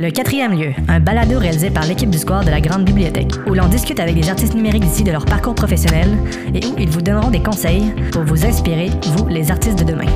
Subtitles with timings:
[0.00, 3.54] Le quatrième lieu, un balado réalisé par l'équipe du Square de la Grande Bibliothèque, où
[3.54, 6.08] l'on discute avec des artistes numériques d'ici de leur parcours professionnel
[6.54, 10.06] et où ils vous donneront des conseils pour vous inspirer, vous, les artistes de demain.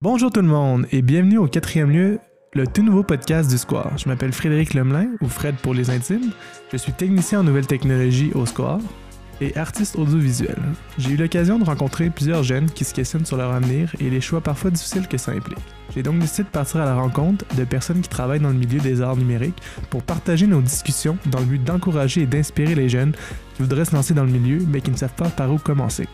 [0.00, 2.18] Bonjour tout le monde et bienvenue au quatrième lieu,
[2.54, 3.98] le tout nouveau podcast du Square.
[3.98, 6.32] Je m'appelle Frédéric Lemelin, ou Fred pour les intimes.
[6.72, 8.80] Je suis technicien en nouvelles technologies au Square
[9.40, 10.58] et artiste audiovisuel.
[10.98, 14.20] J'ai eu l'occasion de rencontrer plusieurs jeunes qui se questionnent sur leur avenir et les
[14.20, 15.58] choix parfois difficiles que ça implique.
[15.94, 18.80] J'ai donc décidé de partir à la rencontre de personnes qui travaillent dans le milieu
[18.80, 23.12] des arts numériques pour partager nos discussions dans le but d'encourager et d'inspirer les jeunes
[23.54, 26.08] qui voudraient se lancer dans le milieu mais qui ne savent pas par où commencer.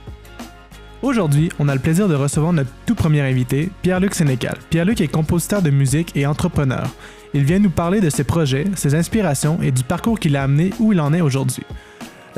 [1.01, 4.57] Aujourd'hui, on a le plaisir de recevoir notre tout premier invité, Pierre-Luc Sénécal.
[4.69, 6.89] Pierre-Luc est compositeur de musique et entrepreneur.
[7.35, 10.73] Il vient nous parler de ses projets, ses inspirations et du parcours qui l'a amené
[10.81, 11.62] où il en est aujourd'hui.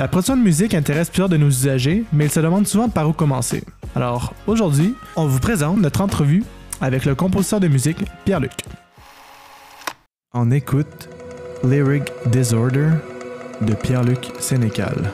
[0.01, 3.07] La production de musique intéresse plusieurs de nos usagers, mais ils se demandent souvent par
[3.07, 3.63] où commencer.
[3.95, 6.43] Alors, aujourd'hui, on vous présente notre entrevue
[6.81, 8.51] avec le compositeur de musique Pierre-Luc.
[10.33, 11.07] En écoute,
[11.63, 12.89] Lyric Disorder
[13.61, 15.13] de Pierre-Luc Sénécal.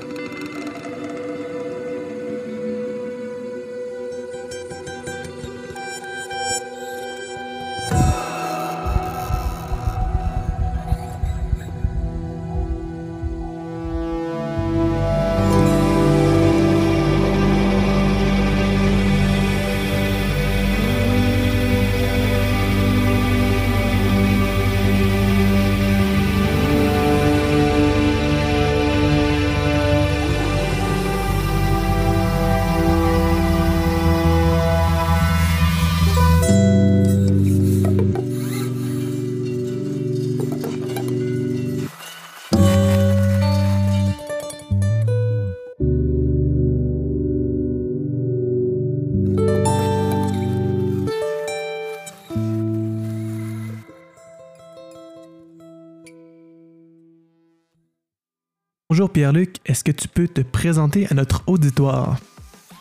[58.98, 62.18] Bonjour Pierre-Luc, est-ce que tu peux te présenter à notre auditoire?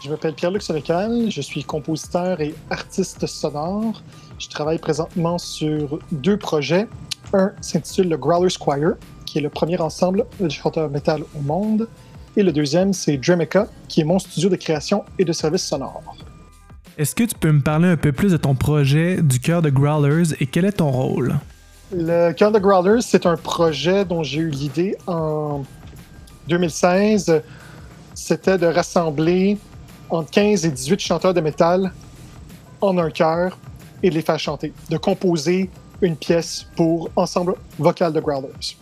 [0.03, 4.03] Je m'appelle Pierre-Luc Sénécal, je suis compositeur et artiste sonore.
[4.38, 6.88] Je travaille présentement sur deux projets.
[7.34, 8.94] Un s'intitule le Growler Squire,
[9.26, 11.87] qui est le premier ensemble de chanteurs métal au monde.
[12.34, 16.16] Et le deuxième, c'est Dremica, qui est mon studio de création et de services sonores.
[16.97, 19.69] Est-ce que tu peux me parler un peu plus de ton projet du cœur de
[19.69, 21.34] Growlers et quel est ton rôle?
[21.94, 25.62] Le cœur de Growlers, c'est un projet dont j'ai eu l'idée en
[26.48, 27.42] 2016,
[28.14, 29.58] c'était de rassembler
[30.10, 31.92] entre 15 et 18 chanteurs de métal
[32.80, 33.58] en un chœur
[34.02, 35.70] et de les faire chanter, de composer
[36.00, 38.76] une pièce pour ensemble vocal de Growlers.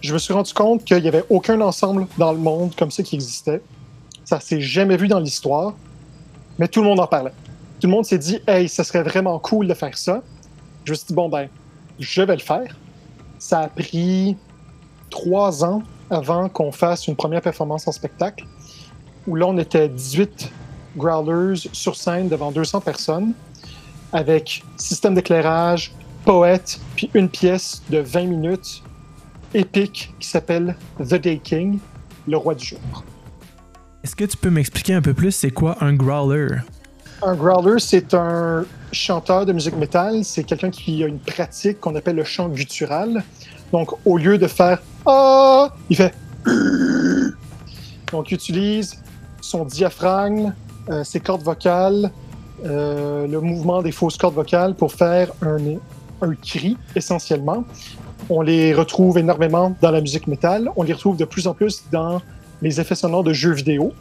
[0.00, 3.02] Je me suis rendu compte qu'il n'y avait aucun ensemble dans le monde comme ça
[3.02, 3.62] qui existait.
[4.24, 5.74] Ça s'est jamais vu dans l'histoire,
[6.58, 7.32] mais tout le monde en parlait.
[7.80, 10.22] Tout le monde s'est dit, hey, ça serait vraiment cool de faire ça.
[10.84, 11.48] Je me suis dit, bon, ben,
[11.98, 12.76] je vais le faire.
[13.38, 14.36] Ça a pris
[15.10, 18.46] trois ans avant qu'on fasse une première performance en spectacle,
[19.26, 20.52] où là, on était 18
[20.96, 23.32] growlers sur scène devant 200 personnes,
[24.12, 25.92] avec système d'éclairage,
[26.24, 28.82] poète, puis une pièce de 20 minutes
[29.54, 31.78] épique qui s'appelle The Day King,
[32.26, 33.04] le roi du jour.
[34.02, 36.48] Est-ce que tu peux m'expliquer un peu plus c'est quoi un growler?
[37.22, 40.24] Un growler, c'est un chanteur de musique métal.
[40.24, 43.24] C'est quelqu'un qui a une pratique qu'on appelle le chant guttural.
[43.72, 46.14] Donc, au lieu de faire ah, il fait.
[48.12, 49.02] Donc, il utilise
[49.40, 50.54] son diaphragme,
[50.88, 52.10] euh, ses cordes vocales,
[52.64, 55.58] euh, le mouvement des fausses cordes vocales pour faire un,
[56.22, 57.64] un cri, essentiellement.
[58.30, 60.70] On les retrouve énormément dans la musique métal.
[60.76, 62.22] On les retrouve de plus en plus dans
[62.62, 63.92] les effets sonores de jeux vidéo.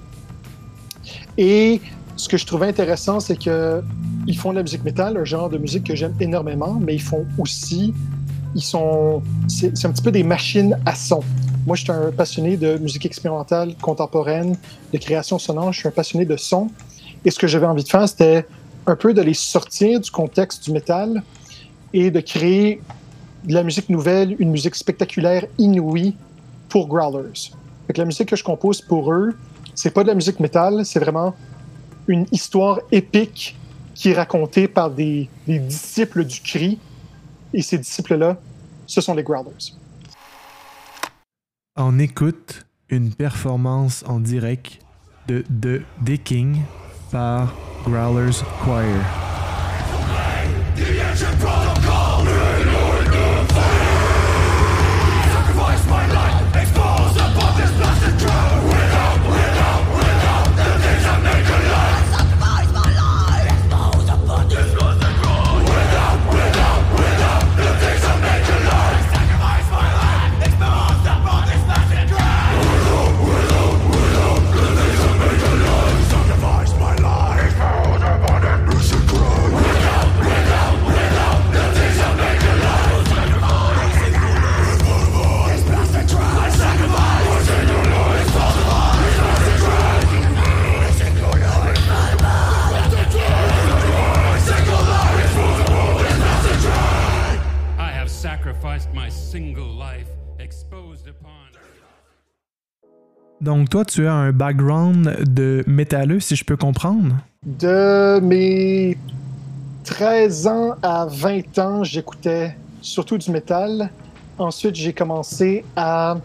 [1.37, 1.81] Et
[2.15, 3.83] ce que je trouvais intéressant, c'est que
[4.27, 7.01] ils font de la musique métal, un genre de musique que j'aime énormément, mais ils
[7.01, 7.93] font aussi
[8.55, 9.21] ils sont.
[9.47, 11.21] C'est un petit peu des machines à son.
[11.65, 14.57] Moi, je suis un passionné de musique expérimentale, contemporaine,
[14.91, 15.71] de création sonore.
[15.71, 16.69] Je suis un passionné de son.
[17.25, 18.45] Et ce que j'avais envie de faire, c'était
[18.85, 21.23] un peu de les sortir du contexte du métal
[21.93, 22.81] et de créer
[23.45, 26.15] de la musique nouvelle, une musique spectaculaire, inouïe
[26.69, 27.51] pour Growlers.
[27.87, 29.35] Fait la musique que je compose pour eux,
[29.75, 31.33] c'est pas de la musique métal, c'est vraiment
[32.07, 33.57] une histoire épique
[33.95, 36.79] qui est racontée par des, des disciples du cri
[37.53, 38.37] et ces disciples-là,
[38.85, 39.73] ce sont les Growlers.
[41.75, 44.79] On écoute une performance en direct
[45.27, 45.43] de
[46.05, 46.61] The King
[47.11, 47.53] par
[47.85, 48.85] Growlers Choir.
[103.73, 107.15] Toi, tu as un background de métalleux, si je peux comprendre?
[107.43, 108.95] De mes
[109.83, 113.89] 13 ans à 20 ans, j'écoutais surtout du métal.
[114.37, 116.17] Ensuite, j'ai commencé à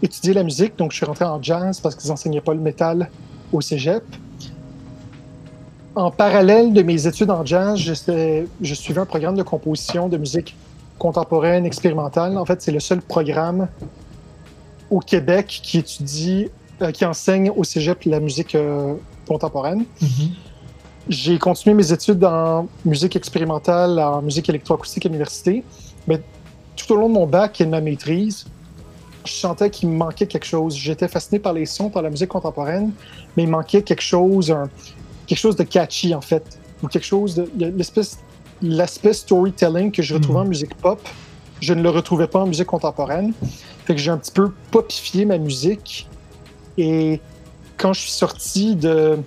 [0.00, 3.10] étudier la musique, donc je suis rentré en jazz parce qu'ils n'enseignaient pas le métal
[3.52, 4.04] au cégep.
[5.96, 10.18] En parallèle de mes études en jazz, je, je suivais un programme de composition de
[10.18, 10.54] musique
[11.00, 12.38] contemporaine expérimentale.
[12.38, 13.66] En fait, c'est le seul programme
[14.88, 16.48] au Québec qui étudie,
[16.92, 18.94] qui enseigne au cégep la musique euh,
[19.28, 19.84] contemporaine.
[20.00, 20.08] Mhm.
[21.08, 25.64] J'ai continué mes études en musique expérimentale, en musique électroacoustique à l'université.
[26.06, 26.20] Mais
[26.76, 28.46] tout au long de mon bac et de ma maîtrise,
[29.24, 30.76] je sentais qu'il me manquait quelque chose.
[30.76, 32.92] J'étais fasciné par les sons, par la musique contemporaine,
[33.36, 34.68] mais il manquait quelque chose, un-
[35.26, 38.18] quelque chose de catchy en fait, ou quelque chose de, l'espèce,
[38.62, 41.00] l'aspect storytelling que je retrouvais en musique pop,
[41.60, 43.32] je ne le retrouvais pas en musique contemporaine.
[43.84, 46.08] Fait que j'ai un petit peu popifié ma musique.
[46.78, 47.20] Et
[47.76, 49.18] quand je suis sorti de,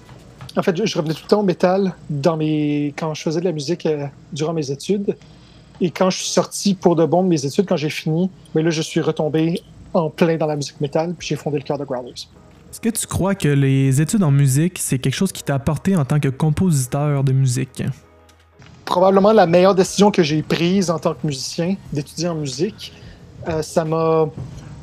[0.56, 3.46] en fait, je, revenais tout le temps au métal dans mes, quand je faisais de
[3.46, 5.16] la musique euh, durant mes études.
[5.82, 8.64] Et quand je suis sorti pour de bon de mes études, quand j'ai fini, ben
[8.64, 9.62] là, je suis retombé
[9.94, 12.28] en plein dans la musique métal, puis j'ai fondé le cœur de Growlers.
[12.72, 15.96] Est-ce que tu crois que les études en musique, c'est quelque chose qui t'a apporté
[15.96, 17.84] en tant que compositeur de musique?
[18.86, 22.94] Probablement la meilleure décision que j'ai prise en tant que musicien, d'étudier en musique.
[23.48, 24.28] Euh, ça m'a.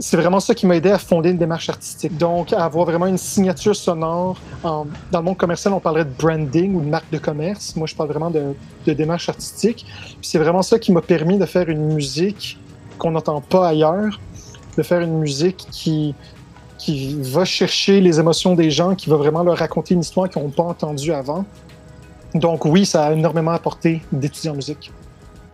[0.00, 2.17] C'est vraiment ça qui m'a aidé à fonder une démarche artistique.
[2.17, 4.38] Donc, à avoir vraiment une signature sonore.
[4.62, 7.76] Dans le monde commercial, on parlerait de branding ou de marque de commerce.
[7.76, 8.55] Moi, je parle vraiment de,
[8.87, 9.85] démarche artistique.
[10.23, 12.58] C'est vraiment ça qui m'a permis de faire une musique
[12.99, 14.19] qu'on n'entend pas ailleurs,
[14.79, 16.14] de faire une musique qui,
[16.79, 20.43] qui va chercher les émotions des gens, qui va vraiment leur raconter une histoire qu'ils
[20.43, 21.44] n'ont pas entendue avant.
[22.35, 24.91] Donc oui, ça a énormément apporté d'étudier en musique.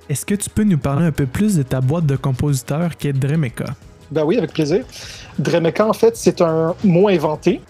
[0.09, 3.09] Est-ce que tu peux nous parler un peu plus de ta boîte de compositeur qui
[3.09, 3.75] est Dremeka?
[4.11, 4.85] Ben oui, avec plaisir.
[5.39, 7.61] Dremeka, en fait, c'est un mot inventé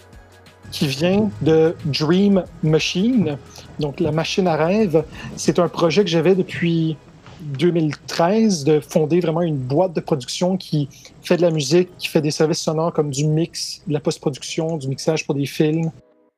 [0.71, 3.37] qui vient de Dream Machine,
[3.79, 5.03] donc la machine à rêve.
[5.35, 6.97] C'est un projet que j'avais depuis
[7.41, 10.89] 2013 de fonder vraiment une boîte de production qui
[11.21, 14.77] fait de la musique, qui fait des services sonores comme du mix, de la post-production,
[14.77, 15.91] du mixage pour des films,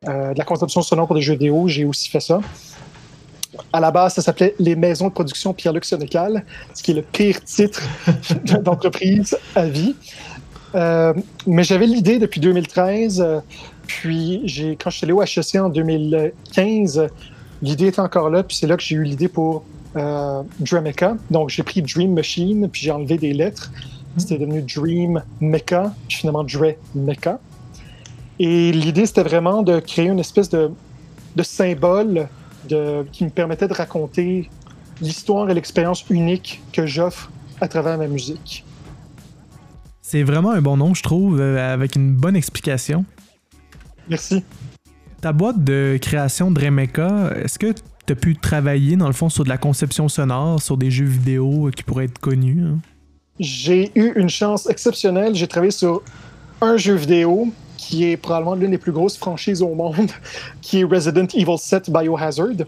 [0.08, 1.68] euh, de la conception sonore pour des jeux vidéo.
[1.68, 2.40] J'ai aussi fait ça.
[3.72, 7.02] À la base, ça s'appelait Les Maisons de production Pierre-Luc Sénécal, ce qui est le
[7.02, 7.82] pire titre
[8.62, 9.96] d'entreprise à vie.
[10.76, 11.14] Euh,
[11.48, 13.22] mais j'avais l'idée depuis 2013.
[13.22, 13.40] euh,
[13.88, 17.08] puis j'ai, quand je suis allé au HEC en 2015,
[17.62, 18.44] l'idée était encore là.
[18.44, 19.64] Puis c'est là que j'ai eu l'idée pour
[19.96, 20.44] euh.
[21.32, 23.72] Donc j'ai pris Dream Machine, puis j'ai enlevé des lettres.
[24.18, 27.40] C'était devenu Dream Mecha, puis finalement Dre Mecha.
[28.38, 30.72] Et l'idée, c'était vraiment de créer une espèce de
[31.42, 32.28] symbole
[32.68, 34.50] de, qui me permettait de raconter
[35.02, 38.66] l'histoire et l'expérience unique que j'offre à travers ma musique.
[40.02, 43.06] C'est vraiment un bon nom, je trouve, euh, avec une bonne explication.
[44.10, 44.44] Merci.
[45.22, 47.74] Ta boîte de création Dremeka, est-ce que
[48.06, 51.06] tu as pu travailler dans le fond sur de la conception sonore, sur des jeux
[51.06, 52.64] vidéo qui pourraient être connus?
[52.66, 52.80] hein?
[53.40, 55.36] J'ai eu une chance exceptionnelle.
[55.36, 56.02] J'ai travaillé sur
[56.62, 60.12] un jeu vidéo qui est probablement l'une des plus grosses franchises au monde,
[60.62, 62.66] qui est Resident Evil 7 Biohazard.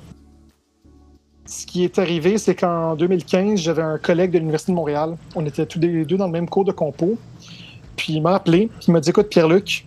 [1.46, 5.18] Ce qui est arrivé, c'est qu'en 2015, j'avais un collègue de l'Université de Montréal.
[5.36, 7.18] On était tous les deux dans le même cours de compo.
[7.98, 9.86] Puis il m'a appelé, il m'a dit Écoute, Pierre-Luc,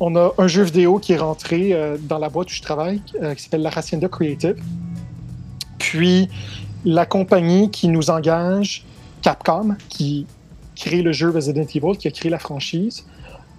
[0.00, 3.02] on a un jeu vidéo qui est rentré euh, dans la boîte où je travaille,
[3.22, 4.56] euh, qui s'appelle La Hacienda Creative.
[5.78, 6.30] Puis
[6.86, 8.86] la compagnie qui nous engage,
[9.20, 10.26] Capcom, qui
[10.76, 13.04] crée le jeu Resident Evil, qui a créé la franchise,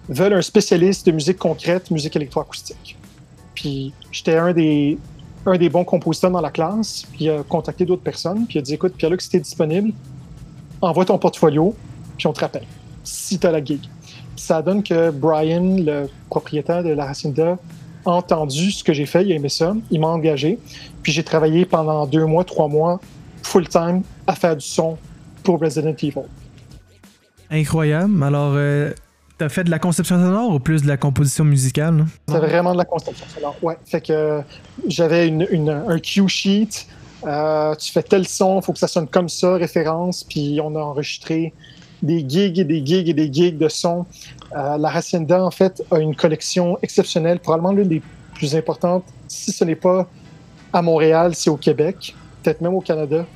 [0.08, 2.96] veulent un spécialiste de musique concrète, musique électroacoustique.
[3.54, 4.98] Puis j'étais un des,
[5.46, 8.58] un des bons compositeurs dans la classe, puis il a contacté d'autres personnes, puis il
[8.58, 9.92] a dit Écoute, Pierre-Luc, si t'es disponible,
[10.80, 11.74] envoie ton portfolio,
[12.16, 12.64] puis on te rappelle,
[13.04, 13.80] si t'as la gig.
[14.36, 17.58] Ça donne que Brian, le propriétaire de la Hacienda,
[18.06, 20.58] a entendu ce que j'ai fait, il a aimé ça, il m'a engagé,
[21.02, 23.00] puis j'ai travaillé pendant deux mois, trois mois,
[23.42, 24.96] full-time, à faire du son
[25.42, 26.26] pour Resident Evil.
[27.50, 28.22] Incroyable.
[28.22, 28.92] Alors, euh,
[29.38, 32.04] t'as fait de la conception sonore ou plus de la composition musicale?
[32.28, 33.56] C'est vraiment de la conception sonore.
[33.62, 33.76] Ouais.
[33.86, 34.42] Fait que
[34.86, 36.86] j'avais une, un cue sheet.
[37.26, 40.24] euh, tu fais tel son, faut que ça sonne comme ça, référence.
[40.24, 41.52] Puis on a enregistré
[42.02, 44.06] des gigs et des gigs et des gigs de son.
[44.56, 48.02] Euh, la Hacienda, en fait, a une collection exceptionnelle, probablement l'une des
[48.34, 50.08] plus importantes, si ce n'est pas
[50.72, 53.26] à Montréal, c'est au Québec, peut-être même au Canada.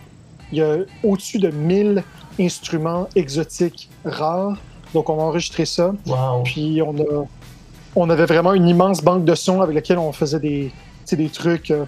[0.53, 2.05] Il y a au-dessus de 1000
[2.39, 4.59] instruments exotiques rares.
[4.95, 5.93] Donc on a enregistré ça.
[6.07, 6.43] Wow.
[6.45, 7.27] Puis on, a,
[7.97, 10.73] on avait vraiment une immense banque de sons avec laquelle on faisait des,
[11.11, 11.71] des trucs.
[11.71, 11.85] euh,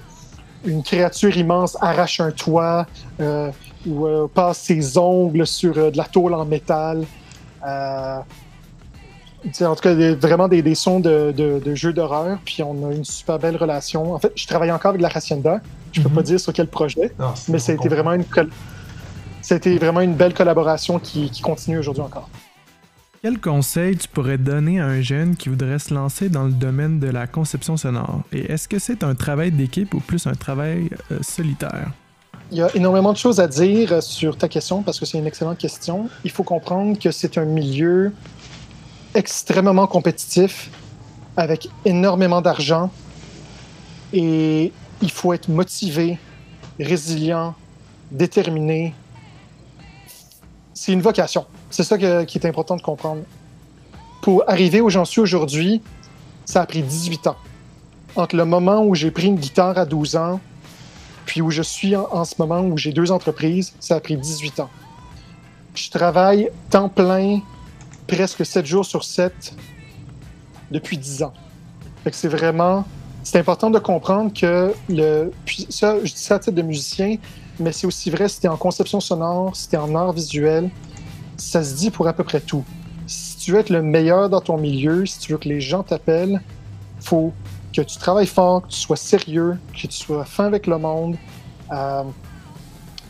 [0.66, 2.87] une créature immense arrache un toit
[3.20, 3.50] euh,
[3.87, 7.04] ou euh, passe ses ongles sur de la tôle en métal.
[7.62, 8.25] En
[9.46, 12.38] tout cas, vraiment des, sons de, jeux d'horreur.
[12.46, 14.14] Puis on a une super belle relation.
[14.14, 15.61] En fait, je travaille encore avec la Hacienda.
[15.92, 16.14] Je peux mhm.
[16.14, 17.12] pas dire sur quel projet,
[17.49, 18.25] mais ça a été vraiment une,
[19.44, 22.30] c'était vraiment une belle collaboration qui, continue aujourd'hui encore.
[23.24, 27.00] Quel conseil tu pourrais donner à un jeune qui voudrait se lancer dans le domaine
[27.00, 28.20] de la conception sonore?
[28.32, 31.90] Et est-ce que c'est un travail d'équipe ou plus un travail euh, solitaire?
[32.52, 35.26] Il y a énormément de choses à dire sur ta question parce que c'est une
[35.26, 36.10] excellente question.
[36.24, 38.12] Il faut comprendre que c'est un milieu
[39.14, 40.70] extrêmement compétitif
[41.34, 42.92] avec énormément d'argent
[44.12, 46.18] et il faut être motivé,
[46.78, 47.54] résilient,
[48.10, 48.92] déterminé.
[50.74, 51.46] C'est une vocation.
[51.70, 53.22] C'est ça qui est important de comprendre.
[54.22, 55.82] Pour arriver où j'en suis aujourd'hui,
[56.44, 57.36] ça a pris 18 ans.
[58.16, 60.40] Entre le moment où j'ai pris une guitare à 12 ans
[61.26, 64.60] puis où je suis en, ce moment, où j'ai deux entreprises, ça a pris 18
[64.60, 64.70] ans.
[65.74, 67.40] Je travaille temps plein,
[68.06, 69.54] presque 7 jours sur 7,
[70.70, 71.32] depuis 10 ans.
[72.12, 72.84] c'est vraiment...
[73.24, 75.32] C'est important de comprendre que le...
[75.70, 77.16] Ça, je dis ça à titre de musicien,
[77.58, 80.70] mais c'est aussi vrai si en conception sonore, si en art visuel,
[81.38, 82.64] ça se dit pour à peu près tout.
[83.06, 85.82] Si tu veux être le meilleur dans ton milieu, si tu veux que les gens
[85.82, 86.42] t'appellent,
[87.00, 87.32] faut
[87.74, 91.16] que tu travailles fort, que tu sois sérieux, que tu sois fin avec le monde.
[91.72, 92.02] Euh,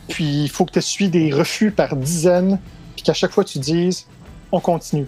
[0.07, 2.57] puis il faut que tu essuies des refus par dizaines,
[2.95, 4.07] puis qu'à chaque fois tu dises
[4.53, 5.07] on continue.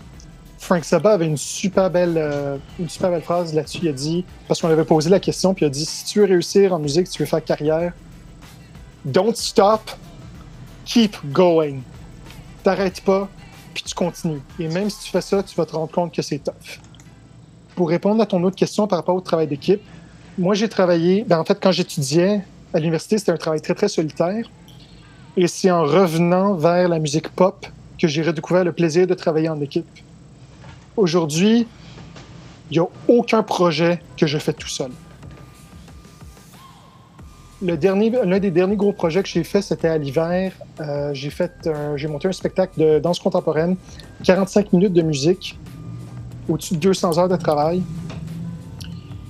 [0.60, 3.80] Frank Zappa avait une super belle, euh, une super belle phrase là-dessus.
[3.84, 6.20] Il a dit, parce qu'on avait posé la question, puis il a dit si tu
[6.20, 7.94] veux réussir en musique, si tu veux faire carrière,
[9.06, 9.92] don't stop,
[10.86, 11.78] keep going.
[12.64, 13.30] T'arrêtes pas,
[13.74, 14.42] puis tu continues.
[14.60, 16.80] Et même si tu fais ça, tu vas te rendre compte que c'est tough
[17.78, 19.82] pour répondre à ton autre question par rapport au travail d'équipe,
[20.40, 22.42] moi, j'ai travaillé, ben, en fait, quand j'étudiais
[22.74, 24.50] à l'université, c'était un travail très, très solitaire.
[25.38, 27.68] Et c'est en revenant vers la musique pop
[28.00, 29.86] que j'ai redécouvert le plaisir de travailler en équipe.
[30.98, 31.68] Aujourd'hui,
[32.72, 34.92] il n'y a aucun projet que je fais tout seul.
[37.62, 40.54] Le dernier, l'un des derniers gros projets que j'ai fait, c'était à l'hiver.
[40.80, 43.78] Euh, j'ai fait, j'ai monté un spectacle de danse contemporaine,
[44.24, 45.60] 45 minutes de musique
[46.50, 47.84] au-dessus de 200 heures de travail.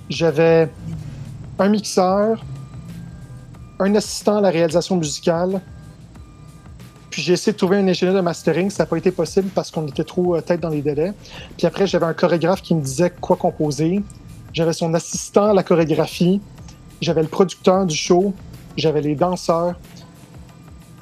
[0.10, 0.70] J'avais
[1.60, 2.44] un mixeur,
[3.80, 5.62] un assistant à la réalisation musicale,
[7.18, 8.70] puis j'ai essayé de trouver un ingénieur de mastering.
[8.70, 11.14] Ça n'a pas été possible parce qu'on était trop euh, tête dans les délais.
[11.58, 14.04] Puis après, j'avais un chorégraphe qui me disait quoi composer.
[14.54, 16.40] J'avais son assistant à la chorégraphie.
[17.02, 18.36] J'avais le producteur du show.
[18.76, 19.80] J'avais les danseurs.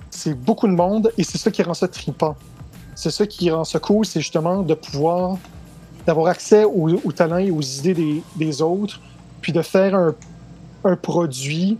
[0.09, 2.37] C'est beaucoup de monde et c'est ça qui rend ça tripant.
[2.95, 5.37] C'est ça qui rend ça cool, c'est justement de pouvoir
[6.07, 9.01] d'avoir accès aux, talents et aux idées des, autres,
[9.41, 10.13] puis de faire
[10.85, 11.77] un, produit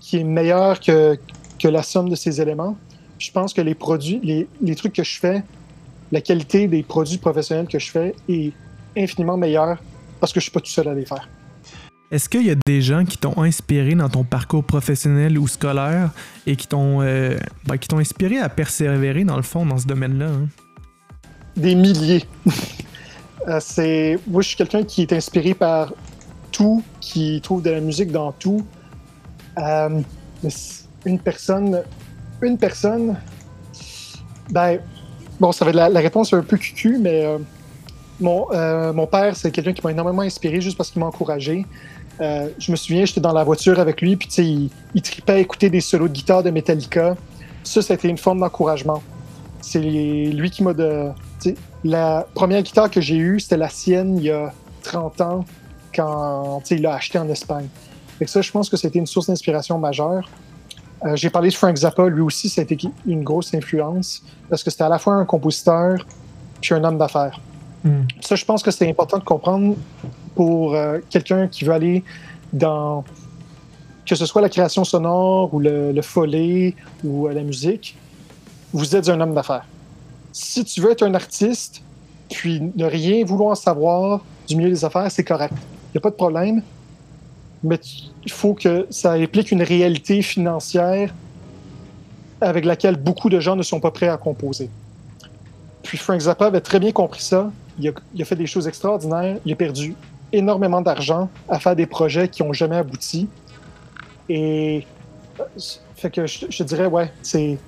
[0.00, 1.16] qui est meilleur que,
[1.60, 2.76] que, la somme de ces éléments.
[3.22, 5.44] Je pense que les produits, les, les, trucs que je fais,
[6.10, 8.52] la qualité des produits professionnels que je fais est
[8.96, 9.78] infiniment meilleure
[10.18, 11.28] parce que je suis pas tout seul à les faire.
[12.10, 16.10] Est-ce qu'il y a des gens qui t'ont inspiré dans ton parcours professionnel ou scolaire
[16.48, 19.86] et qui t'ont euh, ben, qui t'ont inspiré à persévérer dans le fond dans ce
[19.86, 20.26] domaine-là?
[20.26, 20.48] Hein?
[21.56, 22.24] Des milliers.
[23.48, 25.92] Euh, c'est moi je suis quelqu'un qui est inspiré par
[26.52, 28.64] tout, qui trouve de la musique dans tout.
[29.58, 30.00] Euh,
[31.04, 31.82] une personne,
[32.46, 33.16] une personne,
[34.50, 34.78] ben
[35.40, 37.38] bon, ça va être la, réponse un peu cucu, mais euh,
[38.20, 38.46] mon,
[38.92, 41.64] mon père c'est quelqu'un qui m'a énormément inspiré juste parce qu'il m'a encouragé.
[42.20, 45.70] je me souviens, j'étais dans la voiture avec lui, puis il, il tripait à écouter
[45.70, 47.16] des solos de guitare de Metallica.
[47.64, 49.02] Ça, c'était une forme d'encouragement.
[49.60, 51.10] C'est lui qui m'a de,
[51.84, 55.44] la première guitare que j'ai eue, c'était la sienne il y a 30 ans
[55.94, 57.68] quand il l'a acheté en Espagne.
[58.20, 60.28] Et ça, je pense que c'était une source d'inspiration majeure.
[61.04, 64.62] Euh, j'ai parlé de Frank Zappa, lui aussi, ça a été une grosse influence parce
[64.62, 66.06] que c'était à la fois un compositeur
[66.60, 67.40] puis un homme d'affaires.
[67.84, 68.02] Hmm.
[68.20, 69.74] Ça, je pense que c'est important de comprendre
[70.36, 72.04] pour euh, quelqu'un qui veut aller
[72.52, 73.04] dans
[74.06, 77.96] que ce soit la création sonore ou le, le follet ou euh, la musique,
[78.72, 79.66] vous êtes un homme d'affaires
[80.32, 81.82] si tu veux être un artiste,
[82.30, 85.54] puis ne rien vouloir savoir du milieu des affaires, c'est correct.
[85.54, 86.62] Il n'y a pas de problème.
[87.62, 87.78] Mais
[88.24, 91.12] il faut que ça implique une réalité financière
[92.40, 94.68] avec laquelle beaucoup de gens ne sont pas prêts à composer.
[95.82, 97.50] Puis Frank Zappa avait très bien compris ça.
[97.78, 99.38] Il a, fait des choses extraordinaires.
[99.44, 99.94] Il a perdu
[100.32, 103.28] énormément d'argent à faire des projets qui n'ont jamais abouti.
[104.28, 104.86] Et
[105.40, 105.44] euh,
[105.96, 107.58] fait que je, je dirais, ouais, c'est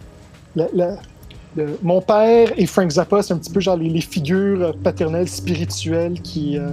[1.82, 6.58] mon père et Frank Zappa, c'est un petit peu genre les, figures paternelles spirituelles qui,
[6.58, 6.70] euh,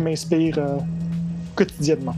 [0.00, 0.78] m'inspirent euh,
[1.54, 2.16] quotidiennement.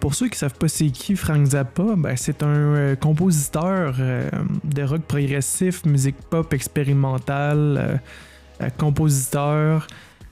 [0.00, 5.02] Pour ceux qui savent pas c'est qui Frank Zappa, ben, c'est un compositeur de rock
[5.02, 8.00] progressif, musique pop expérimentale.
[8.62, 9.86] euh, compositeur.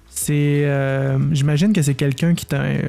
[0.09, 2.83] C'est, euh, j'imagine que c'est quelqu'un qui t'a euh,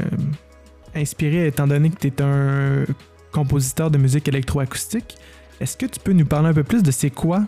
[0.95, 2.85] inspiré étant donné que tu es un
[3.31, 5.17] compositeur de musique électroacoustique.
[5.59, 7.43] Est-ce que tu peux nous parler un peu plus de c'est quoi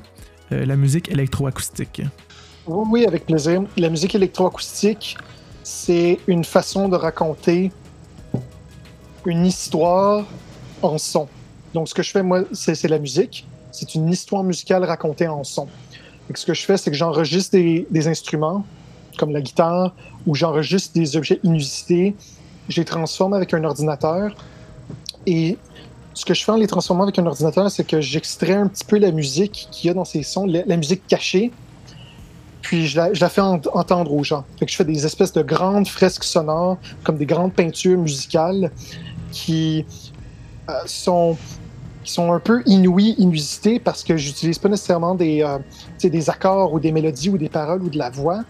[0.51, 2.03] la musique électroacoustique?
[2.67, 3.63] Oui, avec plaisir.
[3.77, 5.17] La musique électroacoustique,
[5.63, 7.71] c'est une façon de raconter
[9.25, 10.25] une histoire
[10.81, 11.27] en son.
[11.73, 13.45] Donc, ce que je fais, moi, c'est la musique.
[13.71, 15.67] C'est une histoire musicale racontée en son.
[16.29, 18.65] Et ce que je fais, c'est que j'enregistre des, instruments,
[19.17, 19.93] comme la guitare,
[20.25, 22.15] ou j'enregistre des objets inusités,
[22.69, 24.35] je les transforme avec un ordinateur.
[25.27, 25.57] Et
[26.13, 28.85] ce que je fais en les transformant avec un ordinateur, c'est que j'extrais un petit
[28.85, 31.51] peu la musique qu'il y a dans ces sons, la, musique cachée,
[32.61, 34.45] puis je la, fais entendre aux gens.
[34.57, 38.71] Fait je fais des espèces de grandes fresques sonores, comme des grandes peintures musicales
[39.35, 39.85] qui
[40.69, 41.37] euh, sont
[42.03, 45.57] sont un peu inouïes, inusitées, parce que j'utilise pas nécessairement des, euh,
[46.03, 48.43] des accords ou des mélodies ou des paroles ou de la voix,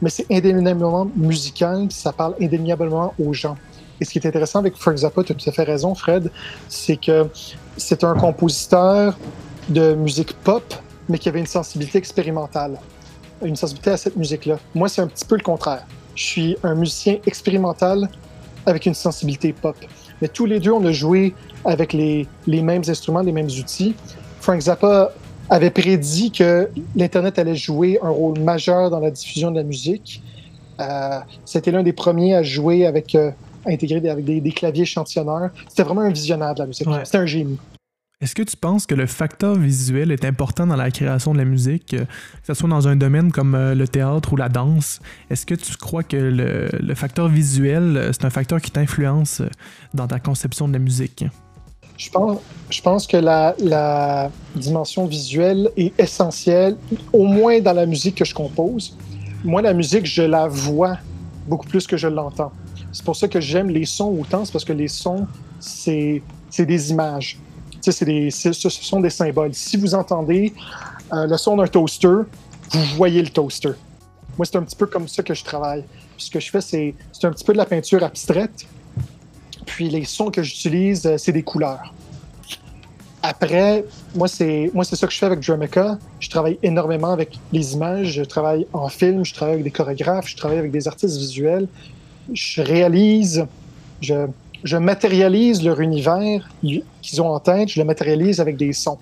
[0.00, 3.56] mais c'est indéniablement musical, ça parle indéniablement aux gens.
[4.00, 6.30] Et ce qui est intéressant avec Frank Zappa, tu as tout à fait raison, Fred,
[6.68, 7.26] c'est que
[7.76, 9.18] c'est un compositeur
[9.68, 10.62] de musique pop,
[11.08, 12.78] mais qui avait une sensibilité expérimentale
[13.42, 14.58] une sensibilité à cette musique-là.
[14.74, 15.86] Moi, c'est un petit peu le contraire.
[16.14, 18.08] Je suis un musicien expérimental
[18.66, 19.76] avec une sensibilité pop.
[20.20, 23.94] Mais tous les deux, on a joué avec les, les mêmes instruments, les mêmes outils.
[24.40, 25.12] Frank Zappa
[25.48, 30.22] avait prédit que l'Internet allait jouer un rôle majeur dans la diffusion de la musique.
[30.80, 33.30] Euh, C'était l'un des premiers à jouer avec, euh,
[33.66, 35.50] intégrer avec des, des, claviers échantillonneurs.
[35.68, 36.88] C'était vraiment un visionnaire de la musique.
[37.04, 37.58] C'était un génie.
[38.22, 41.46] Est-ce que tu penses que le facteur visuel est important dans la création de la
[41.46, 45.00] musique, euh, que ce soit dans un domaine comme euh, le théâtre ou la danse?
[45.30, 49.40] Est-ce que tu crois que le, facteur visuel, euh, c'est un facteur qui t'influence
[49.94, 51.24] dans ta conception de la musique?
[51.96, 56.76] Je pense, je pense que la, la, dimension visuelle est essentielle,
[57.14, 58.98] au moins dans la musique que je compose.
[59.44, 60.98] Moi, la musique, je la vois
[61.46, 62.52] beaucoup plus que je l'entends.
[62.92, 65.26] C'est pour ça que j'aime les sons autant, c'est parce que les sons,
[65.58, 66.22] c'est
[66.58, 67.38] des images
[67.80, 69.54] des, ce sont des symboles.
[69.54, 70.52] Si vous entendez
[71.12, 72.22] euh, le son d'un toaster,
[72.70, 73.72] vous voyez le toaster.
[74.38, 75.84] Moi, c'est un petit peu comme ça que je travaille.
[76.16, 78.66] ce que je fais, c'est un petit peu de la peinture abstraite.
[79.66, 81.92] Puis les sons que j'utilise, euh, c'est des couleurs.
[83.22, 85.98] Après, moi, c'est moi c'est ça que je fais avec Drumica.
[86.20, 88.12] Je travaille énormément avec les images.
[88.12, 91.68] Je travaille en film, je travaille avec des chorégraphes, je travaille avec des artistes visuels.
[92.32, 93.46] Je réalise,
[94.00, 94.26] je,
[94.64, 98.98] je matérialise leur univers qu'ils ont en tête, je le matérialise avec des sons.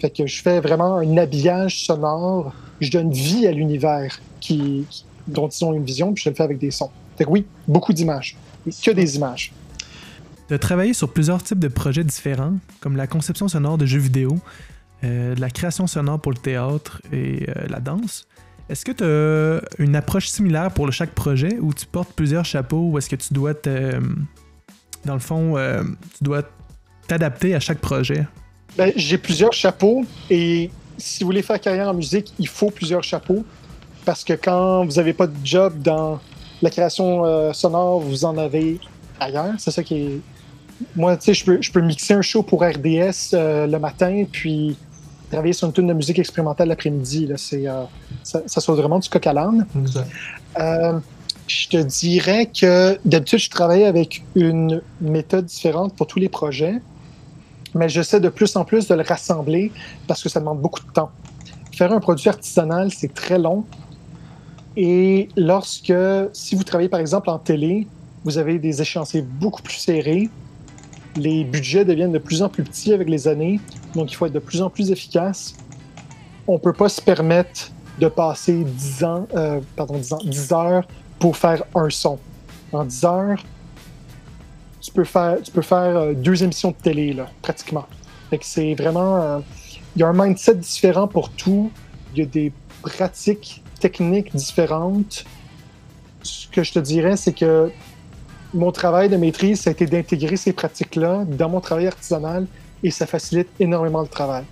[0.00, 4.20] Fait que je fais vraiment un habillage sonore, je donne vie à l'univers
[5.26, 6.90] dont ils ont une vision, puis je le fais avec des sons.
[7.16, 8.36] Fait que oui, beaucoup d'images.
[8.82, 9.52] Que des images.
[10.48, 13.98] Tu as travaillé sur plusieurs types de projets différents, comme la conception sonore de jeux
[13.98, 14.36] vidéo,
[15.04, 18.26] euh, la création sonore pour le théâtre et euh, la danse.
[18.68, 22.90] Est-ce que tu as une approche similaire pour chaque projet où tu portes plusieurs chapeaux
[22.90, 24.00] ou est-ce que tu dois te,
[25.06, 25.82] dans le fond, euh,
[26.18, 26.42] tu dois
[27.08, 28.26] t'adapter à chaque projet?
[28.76, 33.02] Ben, j'ai plusieurs chapeaux et si vous voulez faire carrière en musique, il faut plusieurs
[33.02, 33.44] chapeaux
[34.04, 36.20] parce que quand vous n'avez pas de job dans
[36.60, 38.78] la création euh, sonore, vous en avez
[39.18, 39.54] ailleurs.
[39.58, 40.20] C'est ça qui est.
[40.94, 44.24] Moi, tu sais, je peux, je peux mixer un show pour RDS euh, le matin,
[44.30, 44.76] puis
[45.30, 47.30] travailler sur une tune de musique expérimentale l'après-midi.
[47.36, 47.64] C'est,
[48.22, 49.66] ça, ça soit vraiment du coq à l'âne.
[51.46, 56.80] Je te dirais que d'habitude, je travaille avec une méthode différente pour tous les projets,
[57.74, 59.70] mais j'essaie de plus en plus de le rassembler
[60.08, 61.10] parce que ça demande beaucoup de temps.
[61.72, 63.64] Faire un produit artisanal, c'est très long.
[64.76, 65.94] Et lorsque,
[66.32, 67.86] si vous travaillez par exemple en télé,
[68.24, 70.28] vous avez des échéanciers beaucoup plus serrés,
[71.14, 73.60] les budgets deviennent de plus en plus petits avec les années,
[73.94, 75.54] donc il faut être de plus en plus efficace.
[76.48, 80.52] On ne peut pas se permettre de passer 10 ans, euh, pardon, 10 ans, 10
[80.52, 80.86] heures
[81.18, 82.18] pour faire un son.
[82.72, 83.44] En 10 heures,
[84.80, 87.86] tu peux faire, tu peux faire euh, deux émissions de télé, là, pratiquement.
[88.30, 89.16] Fait que c'est vraiment.
[89.16, 89.38] Euh,
[89.94, 91.70] il y a un mindset différent pour tout.
[92.14, 92.52] Il y a des
[92.82, 95.24] pratiques techniques différentes.
[96.22, 97.70] Ce que je te dirais, c'est que
[98.52, 102.46] mon travail de maîtrise, ça a été d'intégrer ces pratiques-là dans mon travail artisanal
[102.82, 104.44] et ça facilite énormément le travail.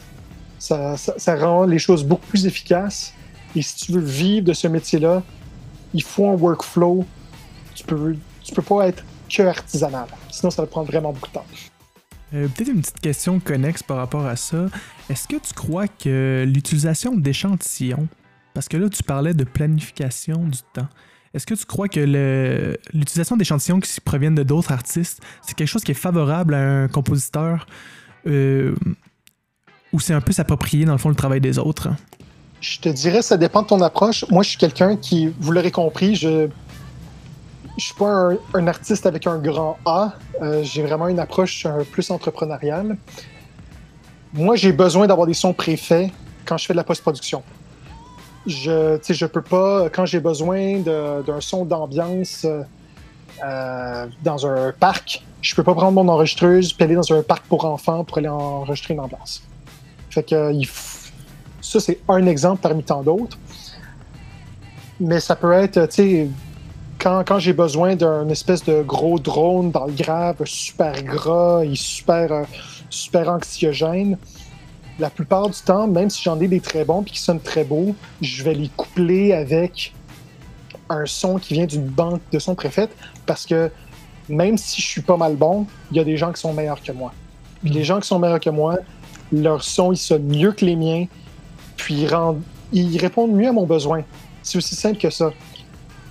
[0.59, 3.13] Ça, ça, ça, rend les choses beaucoup plus efficaces.
[3.55, 5.23] Et si tu veux vivre de ce métier-là,
[5.95, 7.07] il faut un workflow.
[7.75, 10.07] Tu peux, tu peux pas être que artisanal.
[10.31, 11.47] Sinon, ça va prendre vraiment beaucoup de temps.
[12.35, 14.67] Euh, peut-être une petite question connexe par rapport à ça.
[15.09, 18.09] Est-ce que tu crois que l'utilisation d'échantillons,
[18.53, 20.89] parce que là, tu parlais de planification du temps,
[21.33, 25.83] est-ce que tu crois que l'utilisation d'échantillons qui proviennent de d'autres artistes, c'est quelque chose
[25.83, 27.67] qui est favorable à un compositeur
[28.27, 28.75] euh,
[29.93, 31.89] ou c'est un peu s'approprier, dans le fond, le travail des autres?
[32.65, 34.25] Je te dirais, ça dépend de ton approche.
[34.31, 36.49] Moi, je suis quelqu'un qui, vous l'aurez compris, je
[37.77, 40.15] je suis pas un, artiste avec un grand A.
[40.41, 42.97] Euh, j'ai vraiment une approche plus entrepreneuriale.
[44.33, 46.11] Moi, j'ai besoin d'avoir des sons préfaits
[46.47, 47.43] quand je fais de la post-production.
[48.47, 52.47] Je, je peux pas, quand j'ai besoin d'un son d'ambiance
[53.45, 57.45] euh, dans un parc, je peux pas prendre mon enregistreuse puis aller dans un parc
[57.47, 59.43] pour enfants pour aller enregistrer une ambiance.
[60.09, 60.67] Fait que il
[61.81, 63.39] ça, c'est un exemple parmi tant d'autres.
[65.01, 66.29] Mais ça peut être, tu sais,
[66.99, 72.33] quand, j'ai besoin d'un espèce de gros drone dans le grave, super gras et super,
[72.33, 72.43] euh,
[72.89, 74.17] super anxiogène,
[74.99, 77.65] la plupart du temps, même si j'en ai des très bons et qui sonnent très
[77.65, 79.93] beaux, je vais les coupler avec
[80.89, 82.91] un son qui vient d'une banque de sons préfète
[83.27, 83.71] parce que
[84.29, 86.83] même si je suis pas mal bon, il y a des gens qui sont meilleurs
[86.83, 87.13] que moi.
[87.63, 88.79] Puis les gens qui sont meilleurs que moi,
[89.33, 91.07] leur son, ils sonnent mieux que les miens,
[91.77, 94.03] puis rendent, ils répondent mieux à mon besoin.
[94.43, 95.31] C'est aussi simple que ça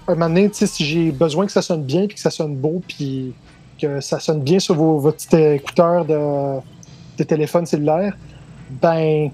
[0.08, 2.82] un moment donné, si j'ai besoin que ça sonne bien, puis que ça sonne beau,
[2.88, 3.34] puis
[3.80, 8.18] que ça sonne bien sur vos, vos petits écouteurs de, téléphone cellulaire,
[8.82, 9.30] ben,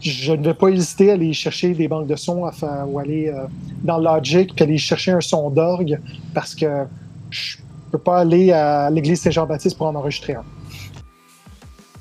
[0.00, 2.50] je ne vais pas hésiter à aller chercher des banques de sons
[2.88, 3.44] ou aller euh,
[3.82, 6.00] dans Logic puis aller chercher un son d'orgue
[6.32, 6.86] parce que
[7.28, 7.58] je
[7.90, 10.44] peux pas aller à l'église Saint-Jean-Baptiste pour en enregistrer un.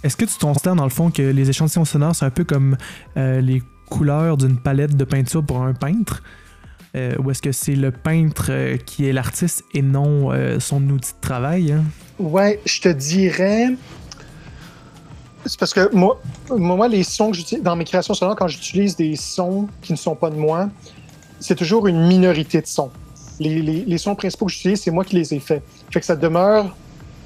[0.04, 2.78] Est-ce que tu constates dans le fond que les échantillons sonores, c'est un peu comme
[3.18, 6.24] euh, les couleurs d'une palette de peinture pour un peintre?
[6.96, 11.14] Euh, ou est-ce que c'est le peintre euh, qui est l'artiste et non son outil
[11.14, 11.72] de travail?
[11.74, 11.84] Hein?
[12.18, 13.68] Ouais, je te dirais.
[15.46, 18.96] C'est parce que moi, moi, les sons que j'utilise dans mes créations sonores, quand j'utilise
[18.96, 20.70] des sons qui ne sont pas de moi,
[21.40, 22.92] c'est toujours une minorité de sons.
[23.40, 25.64] Les, sons principaux que j'utilise, c'est moi qui les ai faits.
[25.92, 26.76] Fait que ça demeure.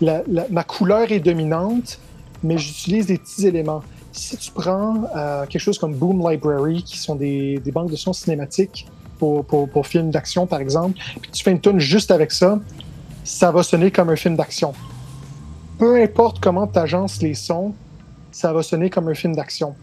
[0.02, 2.00] ma couleur est dominante,
[2.44, 3.82] mais j'utilise des petits éléments.
[4.12, 5.06] Si tu prends
[5.50, 8.86] quelque chose comme Boom Library, qui sont des, des banques de sons cinématiques,
[9.18, 12.60] pour, pour, film d'action, par exemple, puis tu fais une tune juste avec ça,
[13.24, 14.74] ça va sonner comme un film d'action.
[15.78, 17.74] Peu importe comment tu agences les sons,
[18.32, 19.76] ça va sonner comme un film d'action.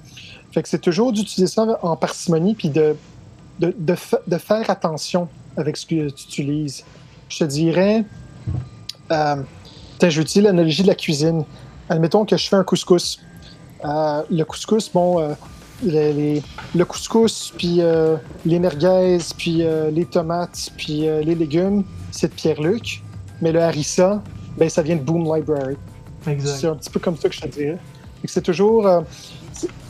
[0.65, 2.97] C'est toujours d'utiliser ça en parcimonie puis de,
[3.61, 6.85] de, de, faire attention avec ce que tu utilises.
[7.29, 8.05] Je te dirais,
[9.13, 9.37] euh,
[10.03, 11.45] je vais utiliser l'analogie de la cuisine.
[11.91, 13.21] Admettons que je fais un couscous.
[13.85, 15.35] Euh, le couscous, bon, euh,
[15.83, 23.03] le couscous, puis euh, les merguez, puis les tomates, puis les légumes, c'est de Pierre-Luc.
[23.43, 24.23] Mais le harissa,
[24.57, 25.77] ben, ça vient de Boom Library.
[26.39, 27.79] C'est un petit peu comme ça que je te dirais.
[28.25, 28.87] C'est toujours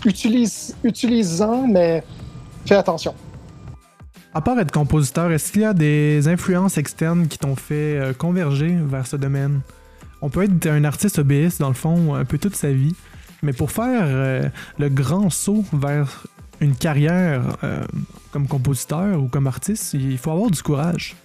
[0.07, 2.03] utilise, utilisant, mais
[2.65, 3.15] fais attention.
[4.33, 8.79] À part être compositeur, est-ce qu'il y a des influences externes qui t'ont fait converger
[8.87, 9.61] vers ce domaine?
[10.23, 12.95] On peut être un artiste hobbyiste, dans le fond, un peu toute sa vie.
[13.43, 16.27] Mais pour faire euh, le grand saut vers
[16.61, 17.83] une carrière euh,
[18.33, 21.17] comme compositeur ou comme artiste, il faut avoir du courage.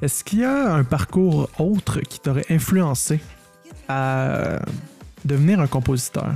[0.00, 3.20] Est-ce qu'il y a un parcours autre qui t'aurait influencé
[3.88, 4.58] à
[5.24, 6.34] devenir un compositeur?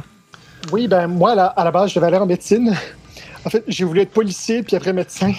[0.73, 2.75] Oui, ben moi, à la base, je devais aller en médecine.
[3.49, 5.33] En fait, j'ai voulu être policier, puis après médecin.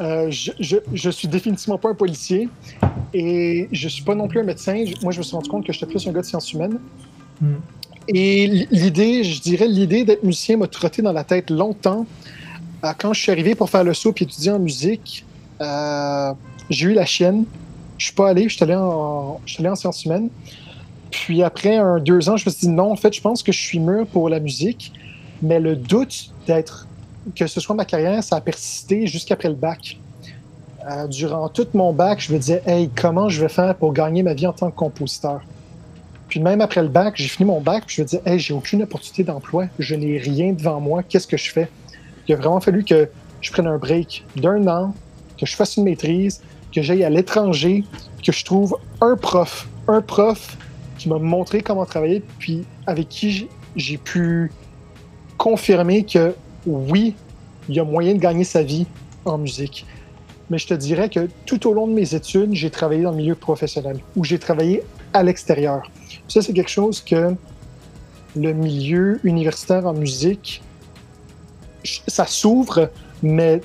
[0.00, 2.48] Euh, je, je, suis définitivement pas un policier
[3.12, 4.82] et je suis pas non plus un médecin.
[5.02, 6.78] Moi, je me suis rendu compte que j'étais plus un gars de sciences humaines.
[7.42, 7.56] Hmm.
[8.08, 12.06] Et l'idée, je dirais, l'idée d'être musicien m'a trotté dans la tête longtemps.
[12.84, 15.26] Euh, quand je suis arrivé pour faire le saut et étudier en musique,
[15.60, 16.32] euh,
[16.70, 17.44] j'ai eu la chienne.
[17.98, 20.30] Je suis pas allé, je suis allé en, en sciences humaines.
[21.10, 23.52] Puis après un deux ans, je me suis dit non, en fait, je pense que
[23.52, 24.94] je suis mûr pour la musique.
[25.42, 26.86] Mais le doute d'être
[27.34, 29.98] que ce soit ma carrière, ça a persisté jusqu'après le bac.
[30.88, 34.22] Euh, durant tout mon bac, je me disais, hey, comment je vais faire pour gagner
[34.22, 35.42] ma vie en tant que compositeur?
[36.28, 38.54] Puis même après le bac, j'ai fini mon bac, puis je me disais, hey, j'ai
[38.54, 41.68] aucune opportunité d'emploi, je n'ai rien devant moi, qu'est-ce que je fais?
[42.26, 43.08] Il a vraiment fallu que
[43.40, 44.94] je prenne un break d'un an,
[45.38, 46.40] que je fasse une maîtrise,
[46.72, 47.84] que j'aille à l'étranger,
[48.24, 50.56] que je trouve un prof, un prof
[50.98, 54.52] qui m'a montré comment travailler, puis avec qui j'ai pu
[55.36, 56.34] confirmer que
[56.66, 57.14] oui,
[57.68, 58.86] il y a moyen de gagner sa vie
[59.24, 59.86] en musique.
[60.50, 63.16] Mais je te dirais que tout au long de mes études, j'ai travaillé dans le
[63.16, 65.90] milieu professionnel, où j'ai travaillé à l'extérieur.
[66.26, 67.34] Ça, c'est quelque chose que
[68.36, 70.62] le milieu universitaire en musique,
[71.84, 72.90] ça s'ouvre,
[73.22, 73.60] mais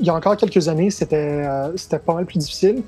[0.00, 2.82] il y a encore quelques années, c'était euh, pas mal plus difficile.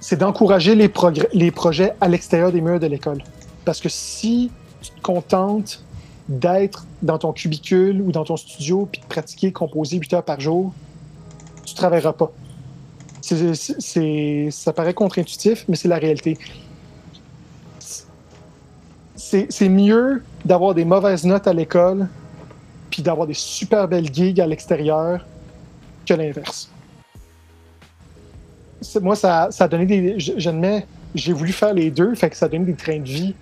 [0.00, 0.90] C'est d'encourager les,
[1.32, 3.22] les projets à l'extérieur des murs de l'école.
[3.64, 5.84] Parce que si tu te contentes
[6.28, 10.40] d'être dans ton cubicule ou dans ton studio puis de pratiquer, composer 8 heures par
[10.40, 10.72] jour,
[11.64, 12.32] tu ne travailleras pas.
[13.22, 16.38] ça paraît contre-intuitif, mais c'est la réalité
[19.16, 22.08] c'est mieux d'avoir des mauvaises notes à l'école
[22.90, 25.26] puis d'avoir des super belles gigs à l'extérieur
[26.06, 26.70] que l'inverse.
[29.00, 30.14] Moi, ça, ça a donné des.
[30.18, 33.34] J'admets, j'ai voulu faire les deux, fait que ça a donné des trains de vie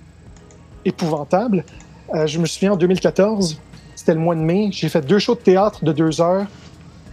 [0.84, 1.64] épouvantables.
[2.12, 3.58] Euh, je me souviens en 2014,
[3.96, 6.46] c'était le mois de mai, j'ai fait deux shows de théâtre de deux heures,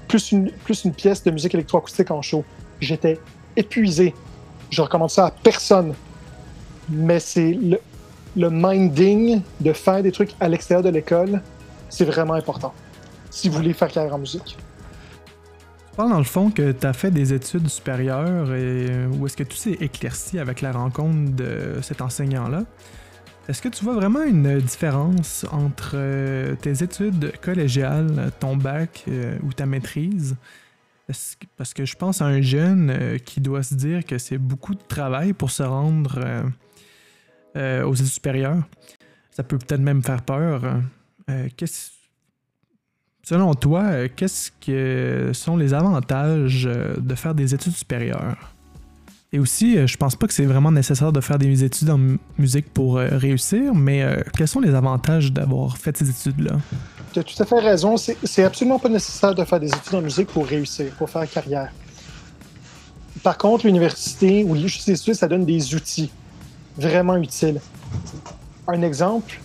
[0.08, 0.52] plus une,
[0.94, 2.44] pièce de musique électroacoustique en show.
[2.82, 3.20] J'étais
[3.56, 4.14] épuisé.
[4.70, 5.94] Je recommande ça à personne.
[6.90, 7.58] Mais c'est
[8.36, 11.42] le, minding de faire des trucs à l'extérieur de l'école,
[11.90, 12.74] c'est vraiment important.
[13.30, 14.58] Si vous voulez faire carrière en musique.
[14.58, 19.38] Tu parles dans le fond que tu as fait des études supérieures et où est-ce
[19.38, 22.64] que tout s'est éclairci avec la rencontre de cet enseignant-là.
[23.50, 29.38] Est-ce que tu vois vraiment une différence entre euh, tes études collégiales, ton bac euh,
[29.44, 30.36] ou ta maîtrise?
[31.58, 34.76] Parce que je pense à un jeune euh, qui doit se dire que c'est beaucoup
[34.76, 36.44] de travail pour se rendre
[37.56, 38.64] aux études supérieures.
[39.32, 40.80] Ça peut peut-être même faire peur.
[43.24, 48.54] Selon toi, qu'est-ce que sont les avantages de faire des études supérieures?
[49.34, 51.98] Et aussi, euh, je pense pas que c'est vraiment nécessaire de faire des études en
[51.98, 56.58] mu- musique pour euh, réussir, mais euh, quels sont les avantages d'avoir fait ces études-là?
[57.14, 57.96] Tu as tout à fait raison.
[57.96, 61.30] C'est c'est absolument pas nécessaire de faire des études en musique pour réussir, pour faire
[61.30, 61.72] carrière.
[63.24, 66.12] Par contre, l'université ou les études, ça donne des outils
[66.78, 67.62] vraiment utiles.
[68.68, 69.40] Un exemple,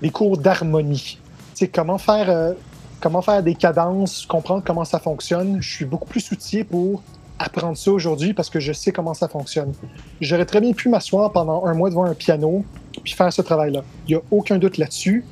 [0.00, 1.18] les cours d'harmonie.
[1.52, 2.54] Sais, comment faire,
[3.00, 5.58] comment faire des cadences, comprendre comment ça fonctionne.
[5.60, 7.02] Je suis beaucoup plus outillé pour
[7.38, 9.72] apprendre ça aujourd'hui parce que je sais comment ça fonctionne.
[10.20, 12.64] J'aurais très bien pu m'asseoir pendant un mois devant un piano
[13.02, 13.82] puis faire ce travail-là.
[14.06, 15.24] Il n'y a aucun doute là-dessus.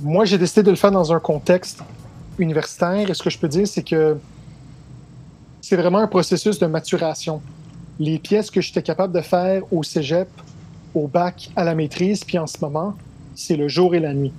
[0.00, 1.82] Moi, j'ai décidé de le faire dans un contexte
[2.38, 4.16] universitaire et ce que je peux dire, c'est que
[5.60, 7.42] c'est vraiment un processus de maturation.
[7.98, 10.28] Les pièces que j'étais capable de faire au cégep,
[10.94, 12.94] au bac, à la maîtrise, puis en ce moment,
[13.34, 14.32] c'est le jour et la nuit.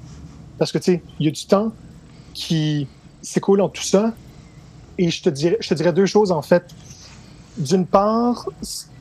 [0.57, 1.71] Parce que, tu sais, il y a du temps
[2.33, 2.87] qui
[3.21, 4.13] s'écoule en tout ça.
[4.99, 6.65] Et je te, dirais, deux choses, en fait.
[7.57, 8.47] D'une part,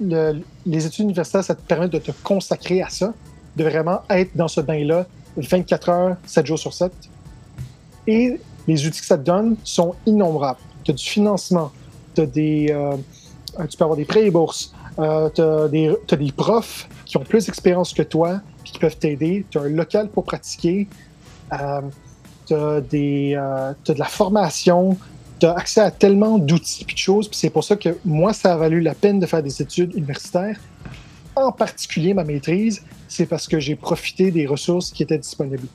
[0.00, 3.12] le- les études universitaires, ça te permet de te consacrer à ça,
[3.56, 5.06] de vraiment être dans ce bain-là
[5.36, 6.92] 24 heures, 7 jours sur 7.
[8.06, 10.60] Et les outils que ça te donne sont innombrables.
[10.84, 11.72] Tu as du financement,
[12.16, 12.96] des, euh,
[13.68, 17.46] tu peux avoir des prêts et bourses, euh, tu as, des profs qui ont plus
[17.46, 20.88] d'expérience que toi puis qui peuvent t'aider, tu as un local pour pratiquer,
[21.52, 21.80] euh,
[22.46, 24.96] tu as, de la formation,
[25.38, 27.28] tu as accès à tellement d'outils et de choses.
[27.28, 29.94] Puis c'est pour ça que moi, ça a valu la peine de faire des études
[29.94, 30.58] universitaires,
[31.36, 35.66] en particulier ma maîtrise, c'est parce que j'ai profité des ressources qui étaient disponibles.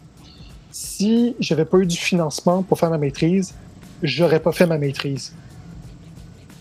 [0.71, 3.53] Si j'avais pas eu du financement pour faire ma maîtrise,
[4.01, 5.33] j'aurais pas fait ma maîtrise.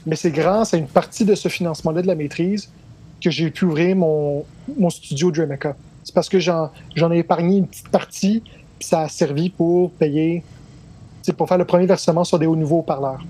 [0.07, 2.71] Mais c'est grâce à une partie de ce financement-là de la maîtrise
[3.23, 4.45] que j'ai pu ouvrir mon,
[4.91, 5.77] studio Dreamica.
[6.03, 6.71] C'est parce que j'en
[7.13, 8.43] ai épargné une petite partie,
[8.79, 10.43] puis ça a servi pour payer,
[11.37, 13.25] pour faire le premier versement sur des hauts niveaux parleurs.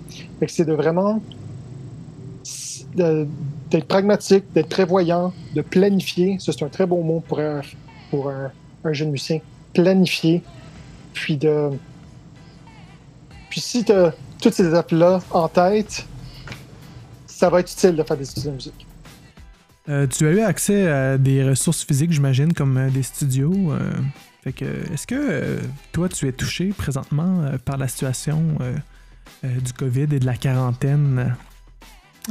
[0.46, 1.20] C'est de vraiment
[2.94, 6.38] d'être pragmatique, d'être prévoyant, de planifier.
[6.38, 7.60] Ça, c'est un très bon mot pour un,
[8.10, 9.40] pour un jeune musicien.
[9.72, 10.42] Planifier,
[11.12, 11.70] puis de.
[13.50, 16.06] Puis si tu as toutes ces étapes-là en tête,
[17.26, 18.86] ça va être utile de faire des études de musique.
[19.88, 23.72] Euh, tu as eu accès à des ressources physiques, j'imagine, comme euh, des studios.
[23.72, 23.78] euh,
[24.42, 25.58] fait que, est-ce que
[25.92, 28.58] toi, tu es touché présentement par la situation
[29.44, 31.36] du COVID et de la quarantaine?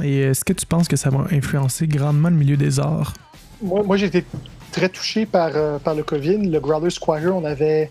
[0.04, 3.14] Et est-ce que tu penses que ça va influencer grandement le milieu des arts?
[3.62, 4.26] Moi, moi j'ai été
[4.74, 6.50] très touché par, le COVID.
[6.50, 7.90] Le Growler Squire, on avait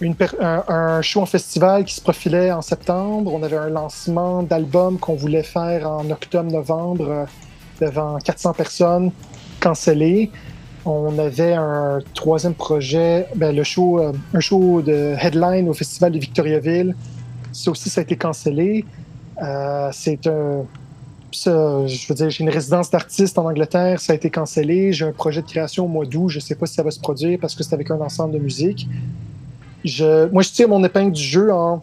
[0.00, 3.34] un, un, show en festival qui se profilait en septembre.
[3.34, 7.26] On avait un lancement d'album qu'on voulait faire en octobre-novembre
[7.80, 9.10] devant 400 personnes
[9.60, 10.30] cancellé.
[10.84, 16.12] On avait un troisième projet, ben, le show, euh, un show de headline au festival
[16.12, 16.94] de Victoriaville.
[17.52, 18.84] Ça aussi, ça a été cancellé.
[19.42, 20.64] Euh, c'est un
[21.30, 24.94] ça, je veux dire, j'ai une résidence d'artiste en Angleterre, ça a été cancellé.
[24.94, 26.90] J'ai un projet de création au mois d'août, je ne sais pas si ça va
[26.90, 28.88] se produire parce que c'est avec un ensemble de musique.
[29.84, 31.82] Je, moi, je tire mon épingle du jeu en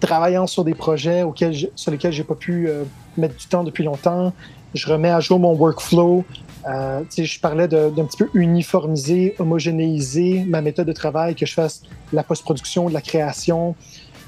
[0.00, 2.84] travaillant sur des projets auxquels sur lesquels j'ai pas pu euh,
[3.16, 4.32] mettre du temps depuis longtemps.
[4.74, 6.24] Je remets à jour mon workflow.
[6.68, 11.82] Euh, je parlais d'un petit peu uniformiser, homogénéiser ma méthode de travail, que je fasse
[12.12, 13.74] la post-production, de la création.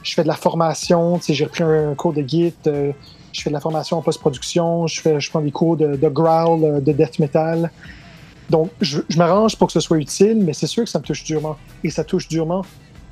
[0.02, 1.20] Je fais de la formation.
[1.28, 2.54] J'ai repris un, cours de Git.
[2.66, 2.92] Euh,
[3.32, 6.92] je fais de la formation en post-production, je, je prends des cours de, growl, de
[6.92, 7.70] death metal.
[8.48, 11.04] Donc, je, je m'arrange pour que ce soit utile, mais c'est sûr que ça me
[11.04, 11.56] touche durement.
[11.84, 12.64] Et ça touche durement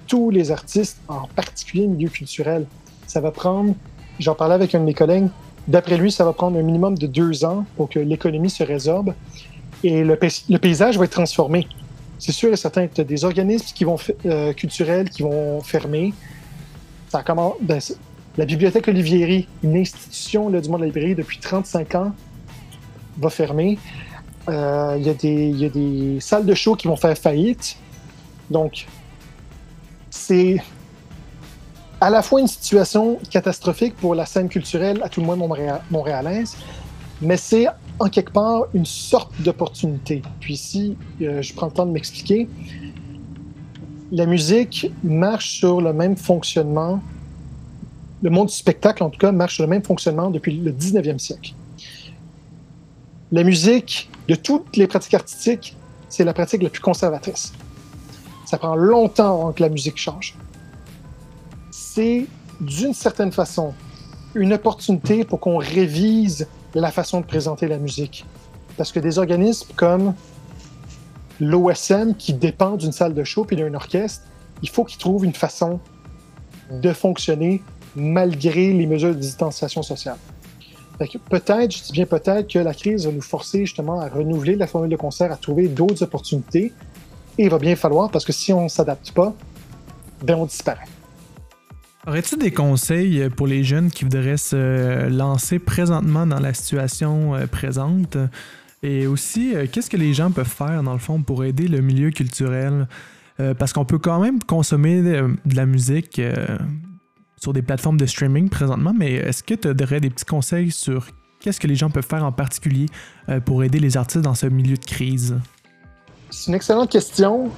[0.09, 2.67] tous les artistes, en particulier le milieu culturel.
[3.07, 3.75] Ça va prendre,
[4.19, 5.29] j'en parlais avec un de mes collègues,
[5.69, 9.15] d'après lui, ça va prendre un minimum de deux ans pour que l'économie se résorbe
[9.85, 11.69] et le, paysage va être transformé.
[12.19, 13.87] c'est sûr et certain que des organismes
[14.27, 16.13] euh, culturels qui vont fermer.
[17.09, 17.81] Ça commence, ben,
[18.37, 22.13] la bibliothèque Olivieri, une institution du monde de la librairie depuis 35 ans,
[23.19, 23.79] va fermer.
[24.49, 27.77] Euh, il y, a des salles de show qui vont faire faillite.
[28.51, 28.87] Donc,
[30.11, 30.57] c'est
[32.01, 35.37] à la fois une situation catastrophique pour la scène culturelle, à tout le moins
[35.91, 36.57] montréalaise,
[37.21, 37.67] mais c'est
[37.99, 40.23] en quelque part une sorte d'opportunité.
[40.41, 42.49] Puis si euh, je prends le temps de m'expliquer,
[44.13, 47.01] la musique marche sur le même fonctionnement,
[48.23, 51.19] le monde du spectacle en tout cas marche sur le même fonctionnement depuis le 19e
[51.19, 51.55] siècle.
[53.33, 55.77] La musique, de toutes les pratiques artistiques,
[56.09, 57.53] c'est la pratique la plus conservatrice.
[58.47, 60.35] Ça prend longtemps avant que la musique change.
[62.01, 62.27] C'est
[62.61, 63.75] d'une certaine façon
[64.37, 68.25] une opportunité pour qu'on révise la façon de présenter la musique.
[68.77, 70.15] Parce que des organismes comme
[71.41, 74.23] l'OSM, qui dépend d'une salle de show et d'un orchestre,
[74.63, 75.81] il faut qu'ils trouvent une façon
[76.71, 77.65] de fonctionner
[77.97, 80.19] malgré les mesures de distanciation sociale.
[81.29, 84.69] Peut-être, je dis bien peut-être, que la crise va nous forcer justement à renouveler la
[84.69, 86.73] formule de concert, à trouver d'autres opportunités.
[87.39, 89.35] Et il va bien falloir, parce que si on ne s'adapte pas,
[90.23, 90.87] ben on disparaît.
[92.09, 97.47] Aurais-tu des conseils pour les jeunes qui voudraient se lancer présentement dans la situation euh,
[97.47, 98.17] présente?
[98.83, 101.83] Et aussi, euh, qu'est-ce que les gens peuvent faire, dans le fond, pour aider le
[101.83, 102.89] milieu culturel?
[103.41, 106.19] Euh, parce qu'on peut quand même consommer de, la musique
[107.37, 111.09] sur des plateformes de streaming présentement, mais est-ce que tu aurais des petits conseils sur
[111.41, 112.87] qu'est-ce que les gens peuvent faire en particulier
[113.45, 115.37] pour aider les artistes dans ce milieu de crise?
[116.31, 117.51] C'est une excellente question.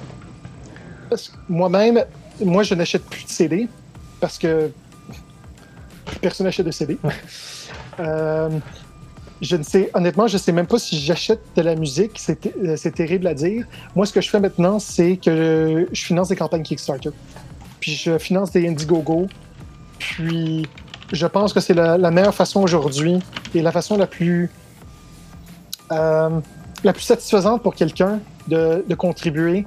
[1.47, 2.03] Moi-même,
[2.43, 3.69] moi, je n'achète plus de CD
[4.21, 4.71] parce que
[6.21, 6.97] personne n'achète de CD.
[7.99, 8.49] Euh,
[9.41, 12.19] je ne sais, honnêtement, je ne sais même pas si j'achète de la musique.
[12.29, 13.65] Euh, c'est terrible à dire.
[13.95, 17.09] Moi, ce que je fais maintenant, c'est que je, finance des campagnes Kickstarter.
[17.79, 19.27] Puis je finance des Indiegogo.
[19.99, 20.67] Puis
[21.11, 23.19] je pense que c'est la, meilleure façon aujourd'hui
[23.53, 24.49] et la façon la plus,
[25.91, 26.39] euh,
[26.83, 29.65] la plus satisfaisante pour quelqu'un de, de contribuer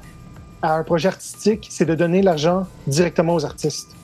[0.62, 3.94] à un projet artistique, c'est de donner l'argent directement aux artistes.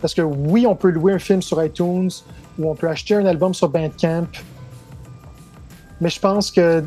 [0.00, 2.10] Parce que oui, on peut louer un film sur iTunes
[2.58, 4.28] ou on peut acheter un album sur Bandcamp.
[6.00, 6.82] Mais je pense que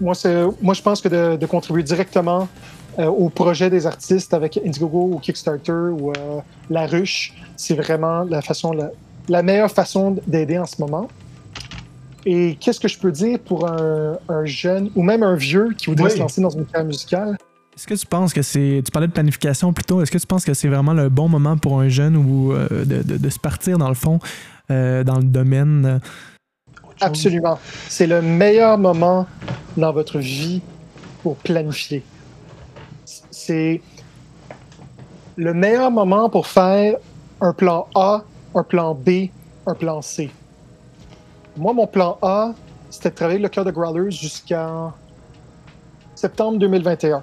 [0.00, 0.14] moi,
[0.60, 2.48] moi je pense que de, contribuer directement
[2.98, 8.22] euh, au projet des artistes avec Indiegogo ou Kickstarter ou euh, La Ruche, c'est vraiment
[8.24, 8.72] la façon,
[9.28, 11.08] la, meilleure façon d'aider en ce moment.
[12.26, 16.10] Et qu'est-ce que je peux dire pour un, jeune ou même un vieux qui voudrait
[16.10, 17.38] se lancer dans une carrière musicale?
[17.78, 18.82] Est-ce que tu penses que c'est.
[18.84, 20.02] Tu parlais de planification plutôt.
[20.02, 22.84] Est-ce que tu penses que c'est vraiment le bon moment pour un jeune ou euh,
[22.84, 24.18] de, se partir, dans le fond,
[24.72, 25.86] euh, dans le domaine?
[25.86, 25.98] Euh,
[27.00, 27.56] Absolument.
[27.88, 29.28] C'est le meilleur moment
[29.76, 30.60] dans votre vie
[31.22, 32.02] pour planifier.
[33.04, 33.80] C'est
[35.36, 36.96] le meilleur moment pour faire
[37.40, 38.24] un plan A,
[38.56, 39.28] un plan B,
[39.68, 40.30] un plan C.
[41.56, 42.54] Moi, mon plan A,
[42.90, 44.92] c'était de travailler le cœur de Growlers jusqu'en
[46.16, 47.22] septembre 2021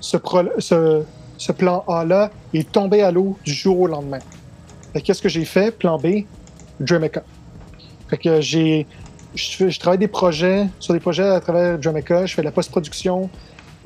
[0.00, 4.20] ce, plan A-là est tombé à l'eau du jour au lendemain.
[5.04, 5.76] Qu'est-ce que j'ai fait?
[5.76, 6.24] Plan B,
[6.80, 7.22] Dramica.
[8.08, 8.86] Fait j'ai.
[9.34, 13.28] Je, travaille des projets, sur des projets à travers Dramica, je fais de la post-production,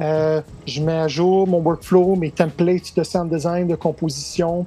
[0.00, 4.64] euh, je mets à jour mon workflow, mes templates de sound design, de composition.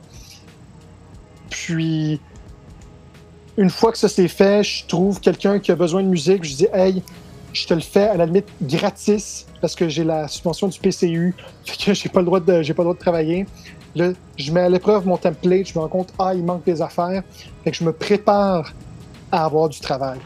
[1.49, 2.19] Puis,
[3.57, 6.55] une fois que ça c'est fait, je trouve quelqu'un qui a besoin de musique, je
[6.55, 7.01] dis Hey,
[7.55, 11.33] je te le fais à la limite gratis parce que j'ai la subvention du PCU,
[11.65, 13.45] fait que j'ai pas le droit de j'ai pas le droit de travailler.
[13.95, 16.81] Là, je mets à l'épreuve mon template, je me rends compte ah il manque des
[16.81, 17.23] affaires,
[17.63, 18.73] fait que je me prépare
[19.31, 20.19] à avoir du travail.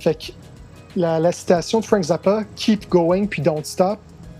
[0.00, 0.32] Fait que
[0.96, 3.98] la, citation de Frank Zappa, Keep going puis don't stop,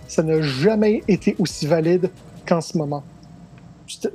[0.08, 2.10] ça n'a jamais été aussi valide
[2.46, 3.02] qu'en ce moment.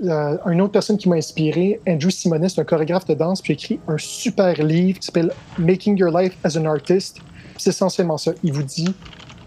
[0.03, 3.79] Euh, une autre personne qui m'a inspiré, Andrew Simonis, un chorégraphe de danse, puis écrit
[3.87, 7.19] un super livre qui s'appelle Making Your Life as an Artist,
[7.59, 8.31] c'est essentiellement ça.
[8.43, 8.93] Il vous dit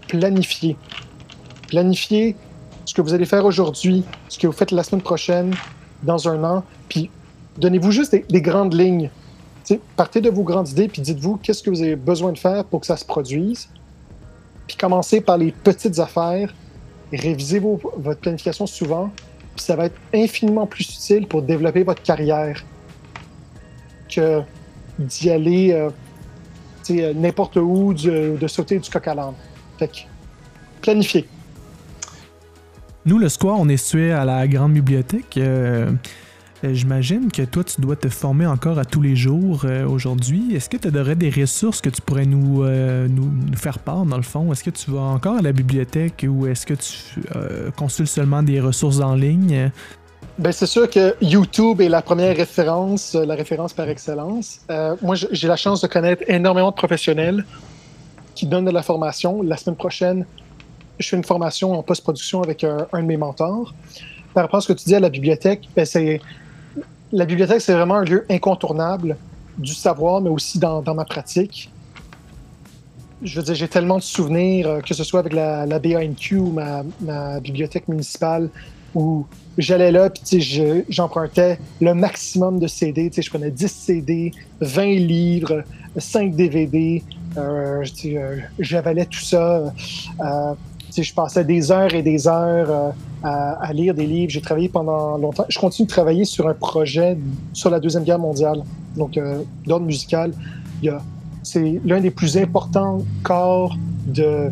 [0.07, 0.77] planifier.
[1.67, 2.35] Planifier
[2.85, 5.55] ce que vous allez faire aujourd'hui, ce que vous faites la semaine prochaine,
[6.03, 7.09] dans un an, puis
[7.57, 9.09] donnez-vous juste des, grandes lignes.
[9.95, 12.81] partez de vos grandes idées, puis dites-vous qu'est-ce que vous avez besoin de faire pour
[12.81, 13.69] que ça se produise.
[14.67, 16.53] Puis commencez par les petites affaires,
[17.11, 19.11] révisez votre planification souvent,
[19.55, 22.63] puis ça va être infiniment plus utile pour développer votre carrière
[24.09, 24.41] que
[24.99, 25.89] d'y aller euh,
[26.89, 29.33] n'importe où, de sauter du coq à l'âne.
[29.77, 29.99] Fait que,
[30.81, 31.27] planifier.
[33.05, 35.37] Nous, le square, on est situé à la grande bibliothèque.
[35.37, 35.91] Euh,
[36.63, 40.55] Euh, J'imagine que toi, tu dois te former encore à tous les jours euh, aujourd'hui.
[40.55, 44.05] Est-ce que tu aurais des ressources que tu pourrais nous, euh, nous, nous faire part,
[44.05, 44.51] dans le fond?
[44.51, 48.43] Est-ce que tu vas encore à la bibliothèque ou est-ce que tu euh, consultes seulement
[48.43, 49.71] des ressources en ligne?
[50.39, 54.61] Ben, c'est sûr que YouTube est la première référence, euh, la référence par excellence.
[54.71, 57.45] Euh, moi, j'ai la chance de connaître énormément de professionnels
[58.33, 59.43] qui donnent de la formation.
[59.43, 60.25] La semaine prochaine,
[60.97, 63.75] je fais une formation en post-production avec un, de mes mentors.
[64.33, 66.19] Par rapport à ce que tu dis à la bibliothèque, ben, c'est
[67.11, 69.17] la bibliothèque, c'est vraiment un lieu incontournable
[69.59, 71.69] du savoir, mais aussi dans, ma pratique.
[73.21, 76.37] Je veux dire, j'ai tellement de souvenirs, euh, que ce soit avec la, la BANQ
[76.37, 78.49] ou ma, ma bibliothèque municipale,
[78.95, 79.27] où
[79.57, 83.11] j'allais là, puis j'empruntais le maximum de CD.
[83.15, 84.31] Je prenais 10 CD,
[84.61, 85.63] 20 livres,
[85.97, 87.03] 5 DVD.
[87.37, 89.73] Euh, euh, J'avalais tout ça.
[90.21, 90.53] Euh,
[91.01, 92.91] je passais des heures et des heures euh,
[93.23, 94.29] à, lire des livres.
[94.29, 95.45] J'ai travaillé pendant longtemps.
[95.49, 97.17] Je continue de travailler sur un projet
[97.53, 98.61] sur la Deuxième Guerre mondiale,
[98.95, 100.33] donc euh, d'ordre musical.
[101.41, 103.75] C'est l'un des plus importants corps
[104.05, 104.51] de,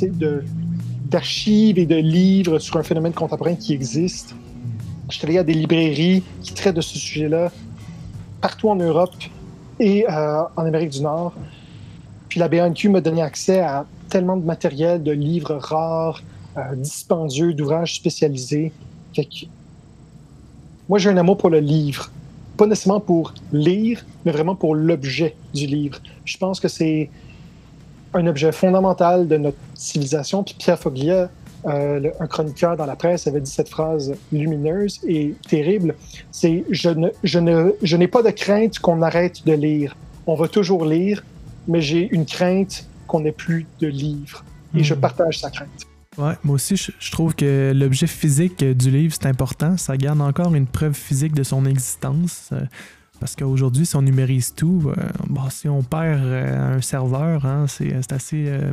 [0.00, 0.44] de,
[1.04, 4.34] d'archives et de livres sur un phénomène contemporain qui existe.
[5.10, 7.52] Je allé à des librairies qui traitent de ce sujet-là
[8.40, 9.14] partout en Europe
[9.78, 11.34] et euh, en Amérique du Nord.
[12.28, 16.22] Puis la BNQ m'a donné accès à tellement de matériel, de livres rares,
[16.56, 18.72] euh, dispendieux, d'ouvrages spécialisés.
[20.88, 22.10] Moi, j'ai un amour pour le livre.
[22.56, 25.98] Pas nécessairement pour lire, mais vraiment pour l'objet du livre.
[26.24, 27.10] Je pense que c'est
[28.14, 30.42] un objet fondamental de notre civilisation.
[30.44, 31.28] Puis Pierre Foglia,
[31.66, 35.94] euh, le- un chroniqueur dans la presse, avait dit cette phrase lumineuse et terrible.
[36.30, 39.96] C'est je ne, je ne, je n'ai pas de crainte qu'on arrête de lire.
[40.26, 41.22] On va toujours lire,
[41.68, 44.44] mais j'ai une crainte qu'on n'ait plus de livres.
[44.76, 45.00] Et je Mhm.
[45.00, 45.68] partage sa crainte.
[46.16, 49.76] Ouais, moi aussi, je, je trouve que l'objet physique du livre, c'est important.
[49.76, 52.50] Ça garde encore une preuve physique de son existence.
[52.52, 52.60] euh,
[53.24, 54.94] parce qu'aujourd'hui, si on numérise tout, euh,
[55.30, 58.70] bon, si on perd euh, un serveur, hein, c'est c'est assez euh,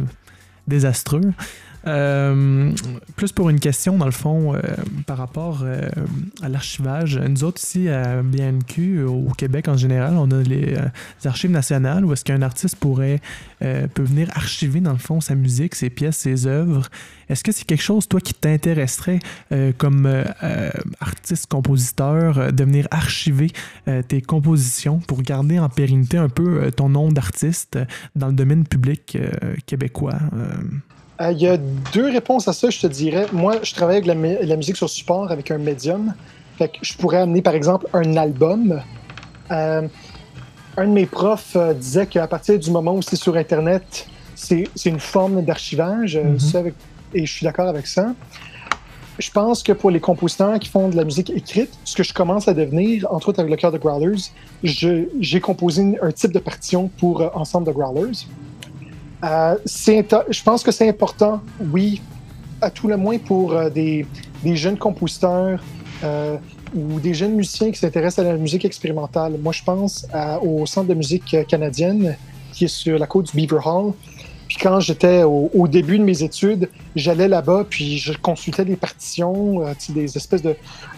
[0.68, 1.32] désastreux.
[1.88, 2.72] Euh,
[3.16, 4.60] plus pour une question, dans le fond, euh,
[5.08, 5.90] par rapport euh,
[6.42, 7.18] à l'archivage.
[7.18, 12.06] Nous autres, ici, à BNQ, au Québec en général, on a les, les archives nationales
[12.06, 13.20] où est-ce qu'un artiste pourrait
[13.60, 16.90] peut venir archiver, dans le fond, sa musique, ses pièces, ses œuvres.
[17.30, 19.20] Est-ce que c'est quelque chose, toi, qui t'intéresserait
[19.78, 20.10] comme
[21.00, 23.52] artiste-compositeur, euh, de venir archiver
[24.08, 27.78] tes compositions pour garder en pérennité un peu ton nom d'artiste
[28.16, 29.18] dans le domaine public
[29.66, 30.20] québécois?
[31.22, 31.26] Euh?
[31.28, 31.58] Euh, Il y a
[31.94, 33.26] deux réponses à ça, je te dirais.
[33.32, 36.14] Moi, je travaille avec la, mu- la musique sur support avec un médium.
[36.58, 38.82] Fait que je pourrais amener, par exemple, un album.
[39.52, 39.88] Euh,
[40.78, 44.68] un de mes profs euh, disait qu'à partir du moment où c'est sur Internet, c'est
[44.86, 46.16] une forme d'archivage.
[46.16, 46.40] euh, Mhm.
[46.56, 46.74] avec-
[47.14, 48.14] et je suis d'accord avec ça.
[49.20, 52.14] Je pense que pour les compositeurs qui font de la musique écrite, ce que je
[52.14, 54.32] commence à devenir, entre autres avec le cœur de Growlers,
[54.64, 58.26] j'ai composé une- un type de partition pour ensemble de Growlers.
[59.24, 61.42] Euh, je pense que c'est important,
[61.72, 62.02] oui,
[62.62, 64.06] à tout le moins pour euh, des,
[64.44, 65.60] jeunes compositeurs
[66.04, 66.38] euh,
[66.76, 69.38] ou des jeunes musiciens qui s'intéressent à la musique expérimentale.
[69.42, 72.16] Moi, je pense à- au Centre de musique euh, canadienne
[72.54, 73.94] qui est sur la côte du Beaver Hall.
[74.52, 79.66] Puis quand j'étais au, début de mes études, j'allais là-bas, puis je consultais des partitions,
[79.66, 80.42] euh, des espèces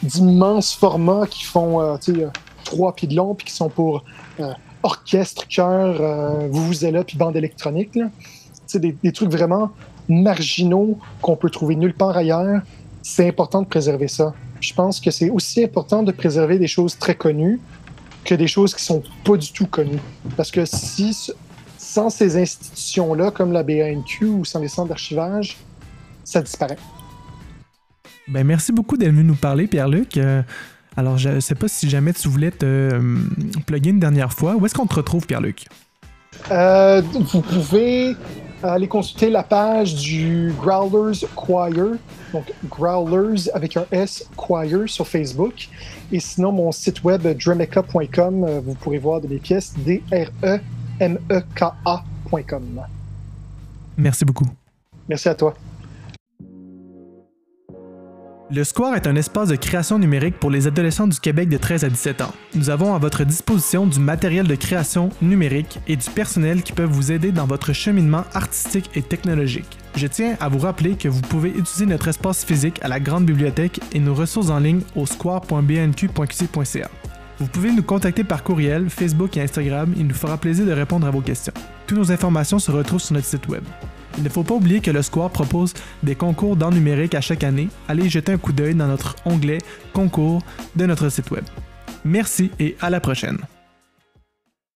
[0.01, 2.29] d'immenses formats qui font euh, euh,
[2.63, 4.03] trois pieds de long, puis qui sont pour
[4.39, 4.51] euh,
[4.83, 7.97] orchestre, chœur, euh, vous vous là, puis bande électronique.
[8.67, 9.71] Sais, Des, des trucs vraiment
[10.07, 12.61] marginaux qu'on peut trouver nulle part ailleurs.
[13.01, 14.33] C'est important de préserver ça.
[14.61, 17.59] Je pense que c'est aussi important de préserver des choses très connues
[18.23, 19.99] que des choses qui sont pas du tout connues.
[20.37, 21.13] Parce que si
[21.77, 25.57] sans ces institutions-là, comme la BANQ ou sans les centres d'archivage,
[26.23, 26.77] ça disparaît.
[28.27, 30.17] Ben, merci beaucoup d'être venu nous parler, Pierre-Luc.
[30.17, 30.41] Euh,
[30.95, 33.17] alors, je ne sais pas si jamais tu voulais te euh,
[33.65, 34.55] plugger une dernière fois.
[34.55, 35.65] Où est-ce qu'on te retrouve, Pierre-Luc?
[36.51, 38.15] Euh, vous pouvez
[38.61, 41.69] aller consulter la page du Growlers Choir,
[42.31, 45.69] donc Growlers avec un S Choir sur Facebook.
[46.11, 50.61] Et sinon, mon site web dremeca.com, vous pourrez voir de mes pièces D-R-E-M-E-K-A.com.
[53.97, 54.47] Merci beaucoup.
[55.07, 55.53] Merci à toi.
[58.55, 61.85] Le Square est un espace de création numérique pour les adolescents du Québec de 13
[61.85, 62.31] à 17 ans.
[62.53, 66.91] Nous avons à votre disposition du matériel de création numérique et du personnel qui peuvent
[66.91, 69.79] vous aider dans votre cheminement artistique et technologique.
[69.95, 73.25] Je tiens à vous rappeler que vous pouvez utiliser notre espace physique à la grande
[73.25, 76.91] bibliothèque et nos ressources en ligne au square.bnq.qc.ca.
[77.39, 81.07] Vous pouvez nous contacter par courriel, Facebook et Instagram, il nous fera plaisir de répondre
[81.07, 81.53] à vos questions.
[81.87, 83.63] Toutes nos informations se retrouvent sur notre site web.
[84.17, 87.43] Il ne faut pas oublier que le Square propose des concours d'art numérique à chaque
[87.43, 87.69] année.
[87.87, 89.59] Allez jeter un coup d'œil dans notre onglet
[89.93, 90.41] Concours
[90.75, 91.43] de notre site web.
[92.05, 93.37] Merci et à la prochaine.